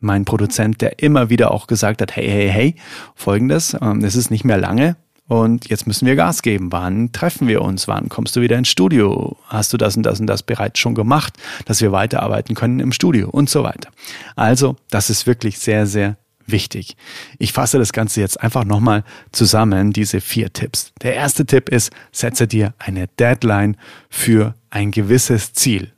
mein 0.01 0.25
Produzent, 0.25 0.81
der 0.81 0.99
immer 0.99 1.31
wieder 1.31 1.51
auch 1.51 1.67
gesagt 1.67 2.03
hat, 2.03 2.17
hey, 2.17 2.29
hey, 2.29 2.51
hey, 2.51 2.75
folgendes, 3.15 3.77
ähm, 3.81 4.05
es 4.05 4.17
ist 4.17 4.31
nicht 4.31 4.45
mehr 4.45 4.59
lange, 4.59 4.97
und 5.27 5.71
jetzt 5.71 5.87
müssen 5.87 6.07
wir 6.07 6.17
Gas 6.17 6.43
geben. 6.43 6.71
Wann 6.71 7.13
treffen 7.13 7.49
wir 7.49 7.63
uns? 7.63 7.89
Wann 7.89 8.09
kommst 8.11 8.37
du 8.37 8.43
wieder 8.43 8.59
ins 8.59 8.69
Studio? 8.69 9.37
Hast 9.47 9.73
du 9.73 9.79
das 9.79 9.97
und 9.97 10.03
das 10.03 10.21
und 10.21 10.27
das 10.27 10.43
bereits 10.43 10.79
schon 10.79 10.95
gemacht, 10.95 11.35
dass 11.65 11.81
wir 11.81 11.93
weiterarbeiten 11.93 12.55
können 12.55 12.79
im 12.79 12.93
Studio 12.93 13.31
und 13.31 13.49
so 13.49 13.63
weiter. 13.63 13.89
Also, 14.37 14.77
das 14.91 15.09
ist 15.09 15.27
wirklich 15.27 15.59
sehr, 15.59 15.87
sehr 15.87 16.19
wichtig. 16.47 16.97
Ich 17.39 17.53
fasse 17.53 17.79
das 17.79 17.93
Ganze 17.93 18.21
jetzt 18.21 18.41
einfach 18.41 18.65
nochmal 18.65 19.05
zusammen, 19.33 19.93
diese 19.93 20.21
vier 20.21 20.53
Tipps. 20.53 20.93
Der 21.03 21.15
erste 21.15 21.47
Tipp 21.47 21.69
ist, 21.69 21.91
setze 22.13 22.47
dir 22.47 22.75
eine 22.79 23.09
Deadline 23.19 23.77
für 24.11 24.55
ein 24.71 24.91
gewisses 24.91 25.53
Ziel. 25.53 25.93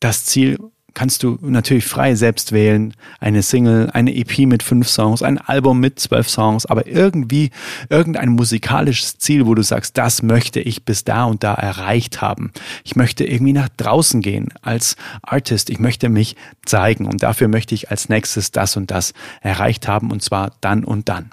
Das 0.00 0.24
Ziel 0.24 0.58
kannst 0.96 1.22
du 1.22 1.38
natürlich 1.42 1.84
frei 1.84 2.14
selbst 2.14 2.52
wählen. 2.52 2.94
Eine 3.20 3.42
Single, 3.42 3.90
eine 3.92 4.16
EP 4.16 4.38
mit 4.46 4.62
fünf 4.62 4.88
Songs, 4.88 5.22
ein 5.22 5.36
Album 5.36 5.78
mit 5.78 6.00
zwölf 6.00 6.26
Songs, 6.30 6.64
aber 6.64 6.86
irgendwie 6.86 7.50
irgendein 7.90 8.30
musikalisches 8.30 9.18
Ziel, 9.18 9.44
wo 9.46 9.54
du 9.54 9.62
sagst, 9.62 9.98
das 9.98 10.22
möchte 10.22 10.58
ich 10.58 10.86
bis 10.86 11.04
da 11.04 11.24
und 11.24 11.44
da 11.44 11.52
erreicht 11.52 12.22
haben. 12.22 12.50
Ich 12.82 12.96
möchte 12.96 13.26
irgendwie 13.26 13.52
nach 13.52 13.68
draußen 13.76 14.22
gehen 14.22 14.48
als 14.62 14.96
Artist. 15.20 15.68
Ich 15.68 15.78
möchte 15.78 16.08
mich 16.08 16.34
zeigen 16.64 17.04
und 17.04 17.22
dafür 17.22 17.48
möchte 17.48 17.74
ich 17.74 17.90
als 17.90 18.08
nächstes 18.08 18.50
das 18.50 18.78
und 18.78 18.90
das 18.90 19.12
erreicht 19.42 19.86
haben 19.86 20.10
und 20.10 20.22
zwar 20.22 20.52
dann 20.62 20.82
und 20.82 21.10
dann. 21.10 21.30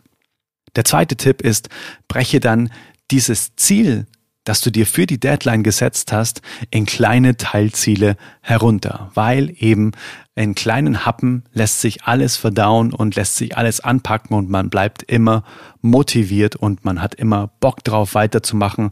Der 0.75 0.83
zweite 0.83 1.15
Tipp 1.15 1.41
ist, 1.41 1.69
breche 2.09 2.41
dann 2.41 2.69
dieses 3.11 3.55
Ziel 3.55 4.07
das 4.43 4.61
du 4.61 4.71
dir 4.71 4.85
für 4.85 5.05
die 5.05 5.19
Deadline 5.19 5.63
gesetzt 5.63 6.11
hast, 6.11 6.41
in 6.69 6.85
kleine 6.85 7.37
Teilziele 7.37 8.17
herunter, 8.41 9.11
weil 9.13 9.53
eben 9.57 9.91
in 10.35 10.55
kleinen 10.55 11.05
Happen 11.05 11.43
lässt 11.53 11.81
sich 11.81 12.05
alles 12.05 12.37
verdauen 12.37 12.91
und 12.91 13.15
lässt 13.15 13.35
sich 13.35 13.55
alles 13.55 13.79
anpacken 13.79 14.35
und 14.35 14.49
man 14.49 14.69
bleibt 14.69 15.03
immer 15.03 15.43
motiviert 15.81 16.55
und 16.55 16.83
man 16.83 17.01
hat 17.01 17.15
immer 17.15 17.51
Bock 17.59 17.83
drauf 17.83 18.15
weiterzumachen, 18.15 18.91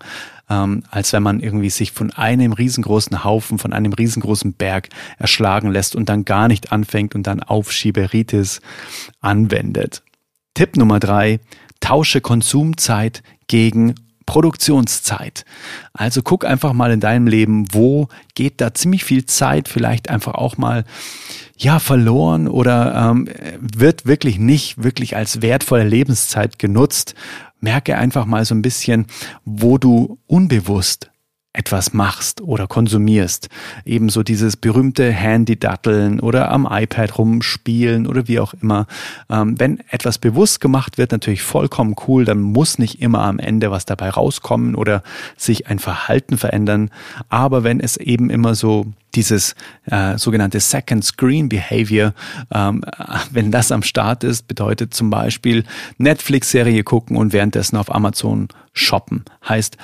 ähm, 0.49 0.83
als 0.91 1.13
wenn 1.13 1.23
man 1.23 1.39
irgendwie 1.39 1.71
sich 1.71 1.91
von 1.91 2.11
einem 2.11 2.53
riesengroßen 2.53 3.23
Haufen, 3.23 3.57
von 3.57 3.73
einem 3.73 3.93
riesengroßen 3.93 4.53
Berg 4.53 4.89
erschlagen 5.17 5.71
lässt 5.71 5.95
und 5.95 6.09
dann 6.09 6.25
gar 6.25 6.47
nicht 6.47 6.71
anfängt 6.71 7.15
und 7.15 7.25
dann 7.25 7.41
Aufschieberitis 7.41 8.61
anwendet. 9.19 10.03
Tipp 10.53 10.77
Nummer 10.77 10.99
drei, 10.99 11.39
tausche 11.79 12.21
Konsumzeit 12.21 13.23
gegen 13.47 13.95
Produktionszeit. 14.31 15.43
Also 15.91 16.21
guck 16.21 16.45
einfach 16.45 16.71
mal 16.71 16.89
in 16.93 17.01
deinem 17.01 17.27
Leben, 17.27 17.65
wo 17.73 18.07
geht 18.33 18.61
da 18.61 18.73
ziemlich 18.73 19.03
viel 19.03 19.25
Zeit 19.25 19.67
vielleicht 19.67 20.09
einfach 20.09 20.35
auch 20.35 20.55
mal 20.55 20.85
ja 21.57 21.79
verloren 21.79 22.47
oder 22.47 22.95
ähm, 22.95 23.27
wird 23.59 24.05
wirklich 24.05 24.39
nicht 24.39 24.81
wirklich 24.81 25.17
als 25.17 25.41
wertvolle 25.41 25.83
Lebenszeit 25.83 26.59
genutzt. 26.59 27.13
Merke 27.59 27.97
einfach 27.97 28.25
mal 28.25 28.45
so 28.45 28.55
ein 28.55 28.61
bisschen, 28.61 29.07
wo 29.43 29.77
du 29.77 30.17
unbewusst 30.27 31.10
etwas 31.53 31.93
machst 31.93 32.39
oder 32.41 32.67
konsumierst. 32.67 33.49
Ebenso 33.83 34.23
dieses 34.23 34.55
berühmte 34.55 35.11
Handy-Datteln 35.11 36.21
oder 36.21 36.49
am 36.49 36.67
iPad 36.69 37.17
rumspielen 37.17 38.07
oder 38.07 38.27
wie 38.29 38.39
auch 38.39 38.53
immer. 38.61 38.87
Ähm, 39.29 39.59
wenn 39.59 39.79
etwas 39.89 40.17
bewusst 40.17 40.61
gemacht 40.61 40.97
wird, 40.97 41.11
natürlich 41.11 41.41
vollkommen 41.41 41.95
cool, 42.07 42.23
dann 42.23 42.39
muss 42.39 42.79
nicht 42.79 43.01
immer 43.01 43.23
am 43.23 43.37
Ende 43.37 43.69
was 43.69 43.85
dabei 43.85 44.09
rauskommen 44.09 44.75
oder 44.75 45.03
sich 45.35 45.67
ein 45.67 45.79
Verhalten 45.79 46.37
verändern. 46.37 46.89
Aber 47.27 47.65
wenn 47.65 47.81
es 47.81 47.97
eben 47.97 48.29
immer 48.29 48.55
so 48.55 48.85
dieses 49.13 49.55
äh, 49.87 50.17
sogenannte 50.17 50.61
Second 50.61 51.03
Screen 51.03 51.49
Behavior, 51.49 52.13
ähm, 52.53 52.85
wenn 53.31 53.51
das 53.51 53.73
am 53.73 53.83
Start 53.83 54.23
ist, 54.23 54.47
bedeutet 54.47 54.93
zum 54.93 55.09
Beispiel 55.09 55.65
Netflix-Serie 55.97 56.83
gucken 56.83 57.17
und 57.17 57.33
währenddessen 57.33 57.75
auf 57.75 57.93
Amazon 57.93 58.47
shoppen. 58.71 59.25
Heißt, 59.47 59.75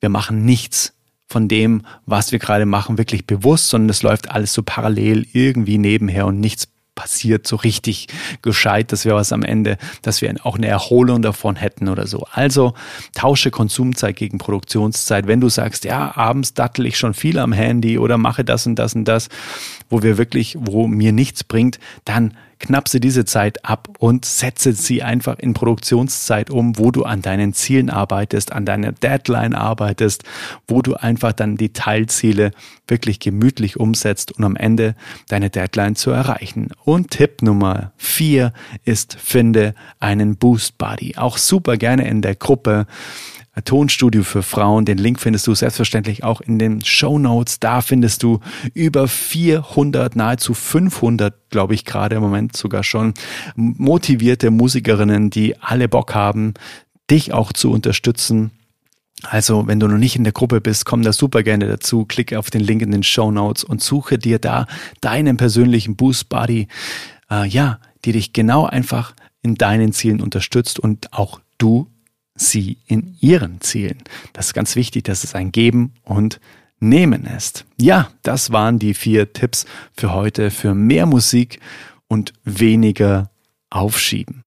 wir 0.00 0.08
machen 0.08 0.44
nichts 0.44 0.95
von 1.28 1.48
dem, 1.48 1.82
was 2.06 2.32
wir 2.32 2.38
gerade 2.38 2.66
machen, 2.66 2.98
wirklich 2.98 3.26
bewusst, 3.26 3.68
sondern 3.68 3.90
es 3.90 4.02
läuft 4.02 4.30
alles 4.30 4.52
so 4.52 4.62
parallel 4.62 5.26
irgendwie 5.32 5.78
nebenher 5.78 6.26
und 6.26 6.40
nichts 6.40 6.68
passiert 6.96 7.46
so 7.46 7.56
richtig 7.56 8.08
gescheit, 8.42 8.90
dass 8.90 9.04
wir 9.04 9.14
was 9.14 9.30
am 9.30 9.42
Ende, 9.42 9.76
dass 10.02 10.22
wir 10.22 10.34
auch 10.44 10.56
eine 10.56 10.66
Erholung 10.66 11.22
davon 11.22 11.54
hätten 11.54 11.88
oder 11.88 12.08
so. 12.08 12.26
Also 12.32 12.74
tausche 13.14 13.52
Konsumzeit 13.52 14.16
gegen 14.16 14.38
Produktionszeit. 14.38 15.28
Wenn 15.28 15.40
du 15.40 15.48
sagst, 15.48 15.84
ja, 15.84 16.16
abends 16.16 16.54
dattel 16.54 16.86
ich 16.86 16.98
schon 16.98 17.14
viel 17.14 17.38
am 17.38 17.52
Handy 17.52 17.98
oder 17.98 18.18
mache 18.18 18.44
das 18.44 18.66
und 18.66 18.76
das 18.76 18.94
und 18.94 19.04
das, 19.04 19.28
wo 19.90 20.02
wir 20.02 20.16
wirklich, 20.18 20.56
wo 20.58 20.88
mir 20.88 21.12
nichts 21.12 21.44
bringt, 21.44 21.78
dann 22.04 22.34
knapse 22.58 23.00
diese 23.00 23.24
Zeit 23.24 23.64
ab 23.64 23.88
und 23.98 24.24
setze 24.24 24.72
sie 24.72 25.02
einfach 25.02 25.38
in 25.38 25.54
Produktionszeit 25.54 26.50
um, 26.50 26.78
wo 26.78 26.90
du 26.90 27.04
an 27.04 27.22
deinen 27.22 27.52
Zielen 27.52 27.90
arbeitest, 27.90 28.52
an 28.52 28.64
deiner 28.64 28.92
Deadline 28.92 29.54
arbeitest, 29.54 30.24
wo 30.66 30.82
du 30.82 30.94
einfach 30.94 31.32
dann 31.32 31.56
die 31.56 31.72
Teilziele 31.72 32.52
wirklich 32.88 33.20
gemütlich 33.20 33.78
umsetzt 33.78 34.32
und 34.32 34.44
am 34.44 34.56
Ende 34.56 34.94
deine 35.28 35.50
Deadline 35.50 35.96
zu 35.96 36.10
erreichen. 36.10 36.70
Und 36.84 37.10
Tipp 37.10 37.42
Nummer 37.42 37.92
vier 37.96 38.52
ist, 38.84 39.16
finde 39.20 39.74
einen 40.00 40.36
Boost 40.36 40.78
Buddy. 40.78 41.16
Auch 41.16 41.38
super 41.38 41.76
gerne 41.76 42.08
in 42.08 42.22
der 42.22 42.34
Gruppe. 42.34 42.86
Tonstudio 43.64 44.22
für 44.22 44.42
Frauen. 44.42 44.84
Den 44.84 44.98
Link 44.98 45.20
findest 45.20 45.46
du 45.46 45.54
selbstverständlich 45.54 46.24
auch 46.24 46.40
in 46.40 46.58
den 46.58 46.84
Show 46.84 47.18
Notes. 47.18 47.58
Da 47.60 47.80
findest 47.80 48.22
du 48.22 48.40
über 48.74 49.08
400, 49.08 50.16
nahezu 50.16 50.54
500, 50.54 51.50
glaube 51.50 51.74
ich 51.74 51.84
gerade 51.84 52.16
im 52.16 52.22
Moment 52.22 52.56
sogar 52.56 52.84
schon, 52.84 53.14
motivierte 53.54 54.50
Musikerinnen, 54.50 55.30
die 55.30 55.58
alle 55.60 55.88
Bock 55.88 56.14
haben, 56.14 56.54
dich 57.10 57.32
auch 57.32 57.52
zu 57.52 57.70
unterstützen. 57.70 58.50
Also, 59.22 59.66
wenn 59.66 59.80
du 59.80 59.88
noch 59.88 59.96
nicht 59.96 60.16
in 60.16 60.24
der 60.24 60.34
Gruppe 60.34 60.60
bist, 60.60 60.84
komm 60.84 61.02
da 61.02 61.12
super 61.12 61.42
gerne 61.42 61.66
dazu. 61.66 62.04
Klicke 62.04 62.38
auf 62.38 62.50
den 62.50 62.60
Link 62.60 62.82
in 62.82 62.90
den 62.90 63.02
Show 63.02 63.30
Notes 63.30 63.64
und 63.64 63.82
suche 63.82 64.18
dir 64.18 64.38
da 64.38 64.66
deinen 65.00 65.38
persönlichen 65.38 65.96
Boost 65.96 66.28
Buddy, 66.28 66.68
äh, 67.30 67.48
ja, 67.48 67.80
die 68.04 68.12
dich 68.12 68.34
genau 68.34 68.66
einfach 68.66 69.14
in 69.42 69.54
deinen 69.54 69.92
Zielen 69.92 70.20
unterstützt 70.20 70.78
und 70.78 71.12
auch 71.12 71.40
du 71.56 71.88
sie 72.36 72.78
in 72.86 73.16
ihren 73.20 73.60
Zielen. 73.60 73.98
Das 74.32 74.46
ist 74.46 74.54
ganz 74.54 74.76
wichtig, 74.76 75.04
dass 75.04 75.24
es 75.24 75.34
ein 75.34 75.52
Geben 75.52 75.94
und 76.02 76.40
Nehmen 76.78 77.24
ist. 77.24 77.64
Ja, 77.80 78.10
das 78.22 78.52
waren 78.52 78.78
die 78.78 78.92
vier 78.92 79.32
Tipps 79.32 79.64
für 79.96 80.12
heute 80.12 80.50
für 80.50 80.74
mehr 80.74 81.06
Musik 81.06 81.60
und 82.06 82.34
weniger 82.44 83.30
Aufschieben. 83.70 84.42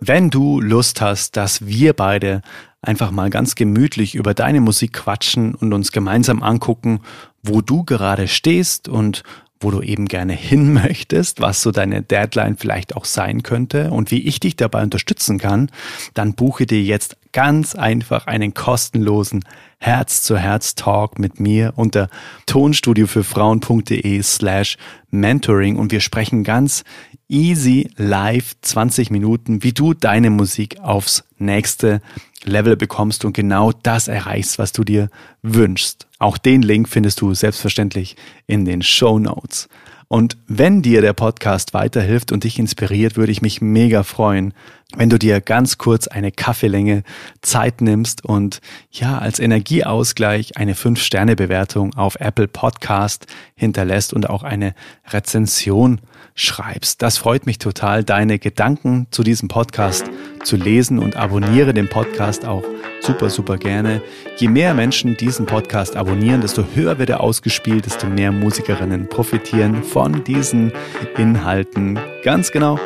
Wenn 0.00 0.30
du 0.30 0.60
Lust 0.60 1.00
hast, 1.00 1.36
dass 1.36 1.66
wir 1.66 1.92
beide 1.92 2.42
einfach 2.80 3.10
mal 3.10 3.30
ganz 3.30 3.54
gemütlich 3.54 4.14
über 4.14 4.34
deine 4.34 4.60
Musik 4.60 4.92
quatschen 4.92 5.54
und 5.54 5.72
uns 5.72 5.92
gemeinsam 5.92 6.42
angucken, 6.42 7.00
wo 7.42 7.60
du 7.60 7.84
gerade 7.84 8.28
stehst 8.28 8.88
und 8.88 9.22
wo 9.64 9.72
du 9.72 9.82
eben 9.82 10.06
gerne 10.06 10.34
hin 10.34 10.72
möchtest, 10.84 11.40
was 11.40 11.62
so 11.62 11.72
deine 11.72 12.02
Deadline 12.02 12.56
vielleicht 12.56 12.94
auch 12.94 13.04
sein 13.04 13.42
könnte 13.42 13.90
und 13.90 14.10
wie 14.10 14.22
ich 14.22 14.38
dich 14.38 14.54
dabei 14.54 14.82
unterstützen 14.82 15.38
kann, 15.38 15.70
dann 16.14 16.34
buche 16.34 16.66
dir 16.66 16.82
jetzt 16.82 17.16
ganz 17.32 17.74
einfach 17.74 18.28
einen 18.28 18.54
kostenlosen 18.54 19.44
Herz-zu-Herz-Talk 19.78 21.18
mit 21.18 21.40
mir 21.40 21.72
unter 21.74 22.08
tonstudiofürfrauen.de 22.46 24.22
slash 24.22 24.76
mentoring 25.10 25.76
und 25.76 25.90
wir 25.90 26.00
sprechen 26.00 26.44
ganz 26.44 26.84
easy 27.28 27.90
live 27.96 28.54
20 28.60 29.10
Minuten, 29.10 29.62
wie 29.62 29.72
du 29.72 29.94
deine 29.94 30.30
Musik 30.30 30.80
aufs 30.80 31.24
nächste 31.38 32.00
Level 32.44 32.76
bekommst 32.76 33.24
und 33.24 33.32
genau 33.32 33.72
das 33.82 34.08
erreichst, 34.08 34.58
was 34.58 34.72
du 34.72 34.84
dir 34.84 35.08
wünschst. 35.42 36.06
Auch 36.24 36.38
den 36.38 36.62
Link 36.62 36.88
findest 36.88 37.20
du 37.20 37.34
selbstverständlich 37.34 38.16
in 38.46 38.64
den 38.64 38.80
Show 38.80 39.18
Notes. 39.18 39.68
Und 40.08 40.38
wenn 40.46 40.80
dir 40.80 41.02
der 41.02 41.12
Podcast 41.12 41.74
weiterhilft 41.74 42.32
und 42.32 42.44
dich 42.44 42.58
inspiriert, 42.58 43.18
würde 43.18 43.30
ich 43.30 43.42
mich 43.42 43.60
mega 43.60 44.04
freuen, 44.04 44.54
wenn 44.96 45.10
du 45.10 45.18
dir 45.18 45.42
ganz 45.42 45.76
kurz 45.76 46.08
eine 46.08 46.32
Kaffeelänge 46.32 47.02
Zeit 47.42 47.82
nimmst 47.82 48.24
und 48.24 48.62
ja, 48.90 49.18
als 49.18 49.38
Energieausgleich 49.38 50.56
eine 50.56 50.72
5-Sterne-Bewertung 50.72 51.92
auf 51.92 52.16
Apple 52.18 52.48
Podcast 52.48 53.26
hinterlässt 53.54 54.14
und 54.14 54.30
auch 54.30 54.44
eine 54.44 54.74
Rezension 55.10 56.00
schreibst. 56.34 57.00
Das 57.02 57.16
freut 57.18 57.46
mich 57.46 57.58
total, 57.58 58.02
deine 58.02 58.38
Gedanken 58.38 59.06
zu 59.10 59.22
diesem 59.22 59.48
Podcast 59.48 60.10
zu 60.42 60.56
lesen 60.56 60.98
und 60.98 61.16
abonniere 61.16 61.72
den 61.72 61.88
Podcast 61.88 62.44
auch 62.44 62.64
super, 63.00 63.30
super 63.30 63.56
gerne. 63.56 64.02
Je 64.36 64.48
mehr 64.48 64.74
Menschen 64.74 65.16
diesen 65.16 65.46
Podcast 65.46 65.96
abonnieren, 65.96 66.40
desto 66.40 66.64
höher 66.74 66.98
wird 66.98 67.10
er 67.10 67.20
ausgespielt, 67.20 67.86
desto 67.86 68.06
mehr 68.06 68.32
Musikerinnen 68.32 69.08
profitieren 69.08 69.82
von 69.84 70.24
diesen 70.24 70.72
Inhalten. 71.16 71.98
Ganz 72.24 72.50
genau. 72.50 72.78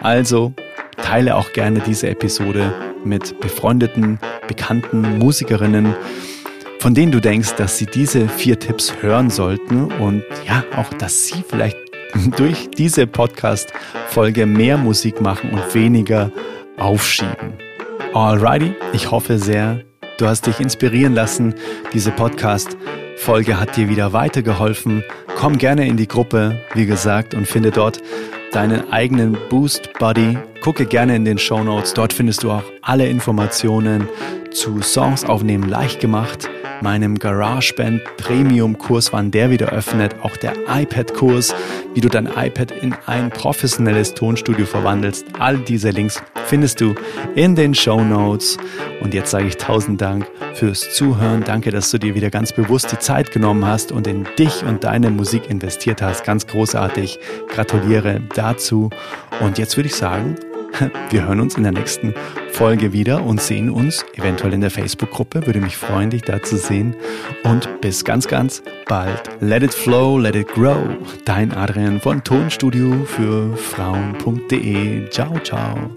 Also 0.00 0.54
teile 0.96 1.36
auch 1.36 1.52
gerne 1.52 1.80
diese 1.80 2.08
Episode 2.08 2.72
mit 3.04 3.40
befreundeten, 3.40 4.18
bekannten 4.46 5.18
Musikerinnen, 5.18 5.94
von 6.78 6.94
denen 6.94 7.12
du 7.12 7.20
denkst, 7.20 7.54
dass 7.56 7.78
sie 7.78 7.86
diese 7.86 8.28
vier 8.28 8.58
Tipps 8.58 8.94
hören 9.00 9.30
sollten 9.30 9.90
und 9.92 10.22
ja, 10.46 10.64
auch, 10.76 10.92
dass 10.94 11.26
sie 11.26 11.42
vielleicht 11.48 11.83
durch 12.36 12.70
diese 12.70 13.06
Podcast-Folge 13.06 14.46
mehr 14.46 14.76
Musik 14.76 15.20
machen 15.20 15.50
und 15.50 15.74
weniger 15.74 16.30
aufschieben. 16.76 17.54
Alrighty, 18.12 18.74
ich 18.92 19.10
hoffe 19.10 19.38
sehr, 19.38 19.80
du 20.18 20.26
hast 20.26 20.46
dich 20.46 20.60
inspirieren 20.60 21.14
lassen. 21.14 21.54
Diese 21.92 22.10
Podcast-Folge 22.10 23.58
hat 23.58 23.76
dir 23.76 23.88
wieder 23.88 24.12
weitergeholfen. 24.12 25.02
Komm 25.36 25.58
gerne 25.58 25.86
in 25.86 25.96
die 25.96 26.08
Gruppe, 26.08 26.60
wie 26.74 26.86
gesagt, 26.86 27.34
und 27.34 27.46
finde 27.46 27.70
dort 27.70 28.00
deinen 28.52 28.92
eigenen 28.92 29.36
Boost 29.48 29.92
Buddy. 29.98 30.38
Gucke 30.64 30.86
gerne 30.86 31.14
in 31.14 31.26
den 31.26 31.36
Show 31.36 31.62
Notes. 31.62 31.92
Dort 31.92 32.14
findest 32.14 32.42
du 32.42 32.50
auch 32.50 32.62
alle 32.80 33.06
Informationen 33.06 34.08
zu 34.50 34.80
Songs 34.80 35.22
aufnehmen 35.22 35.68
leicht 35.68 36.00
gemacht 36.00 36.48
meinem 36.80 37.18
GarageBand 37.18 38.02
Premium 38.16 38.78
Kurs, 38.78 39.12
wann 39.12 39.30
der 39.30 39.50
wieder 39.50 39.70
öffnet, 39.70 40.16
auch 40.22 40.36
der 40.36 40.52
iPad 40.68 41.14
Kurs, 41.14 41.54
wie 41.94 42.00
du 42.00 42.08
dein 42.08 42.26
iPad 42.26 42.70
in 42.72 42.94
ein 43.06 43.30
professionelles 43.30 44.14
Tonstudio 44.14 44.66
verwandelst. 44.66 45.26
All 45.38 45.58
diese 45.58 45.90
Links 45.90 46.22
findest 46.46 46.80
du 46.80 46.94
in 47.34 47.54
den 47.54 47.74
Show 47.74 48.02
Notes. 48.02 48.58
Und 49.00 49.14
jetzt 49.14 49.30
sage 49.30 49.46
ich 49.46 49.56
tausend 49.56 50.00
Dank 50.00 50.26
fürs 50.54 50.94
Zuhören. 50.94 51.42
Danke, 51.44 51.70
dass 51.70 51.90
du 51.90 51.98
dir 51.98 52.14
wieder 52.14 52.30
ganz 52.30 52.52
bewusst 52.52 52.92
die 52.92 52.98
Zeit 52.98 53.32
genommen 53.32 53.64
hast 53.66 53.92
und 53.92 54.06
in 54.06 54.26
dich 54.38 54.62
und 54.64 54.84
deine 54.84 55.10
Musik 55.10 55.48
investiert 55.48 56.02
hast. 56.02 56.24
Ganz 56.24 56.46
großartig. 56.46 57.18
Gratuliere 57.48 58.20
dazu. 58.34 58.90
Und 59.40 59.58
jetzt 59.58 59.76
würde 59.76 59.88
ich 59.88 59.94
sagen, 59.94 60.36
wir 61.10 61.26
hören 61.26 61.40
uns 61.40 61.56
in 61.56 61.62
der 61.62 61.72
nächsten 61.72 62.14
Folge 62.52 62.92
wieder 62.92 63.24
und 63.24 63.40
sehen 63.40 63.70
uns 63.70 64.04
eventuell 64.14 64.52
in 64.52 64.60
der 64.60 64.70
Facebook-Gruppe. 64.70 65.46
Würde 65.46 65.60
mich 65.60 65.76
freuen, 65.76 66.10
dich 66.10 66.22
da 66.22 66.42
zu 66.42 66.56
sehen. 66.56 66.94
Und 67.42 67.80
bis 67.80 68.04
ganz, 68.04 68.28
ganz 68.28 68.62
bald. 68.86 69.22
Let 69.40 69.62
it 69.62 69.74
flow, 69.74 70.18
let 70.18 70.34
it 70.34 70.48
grow. 70.48 70.78
Dein 71.24 71.52
Adrian 71.52 72.00
von 72.00 72.22
Tonstudio 72.22 73.04
für 73.04 73.56
Frauen.de. 73.56 75.08
Ciao, 75.10 75.38
ciao. 75.40 75.90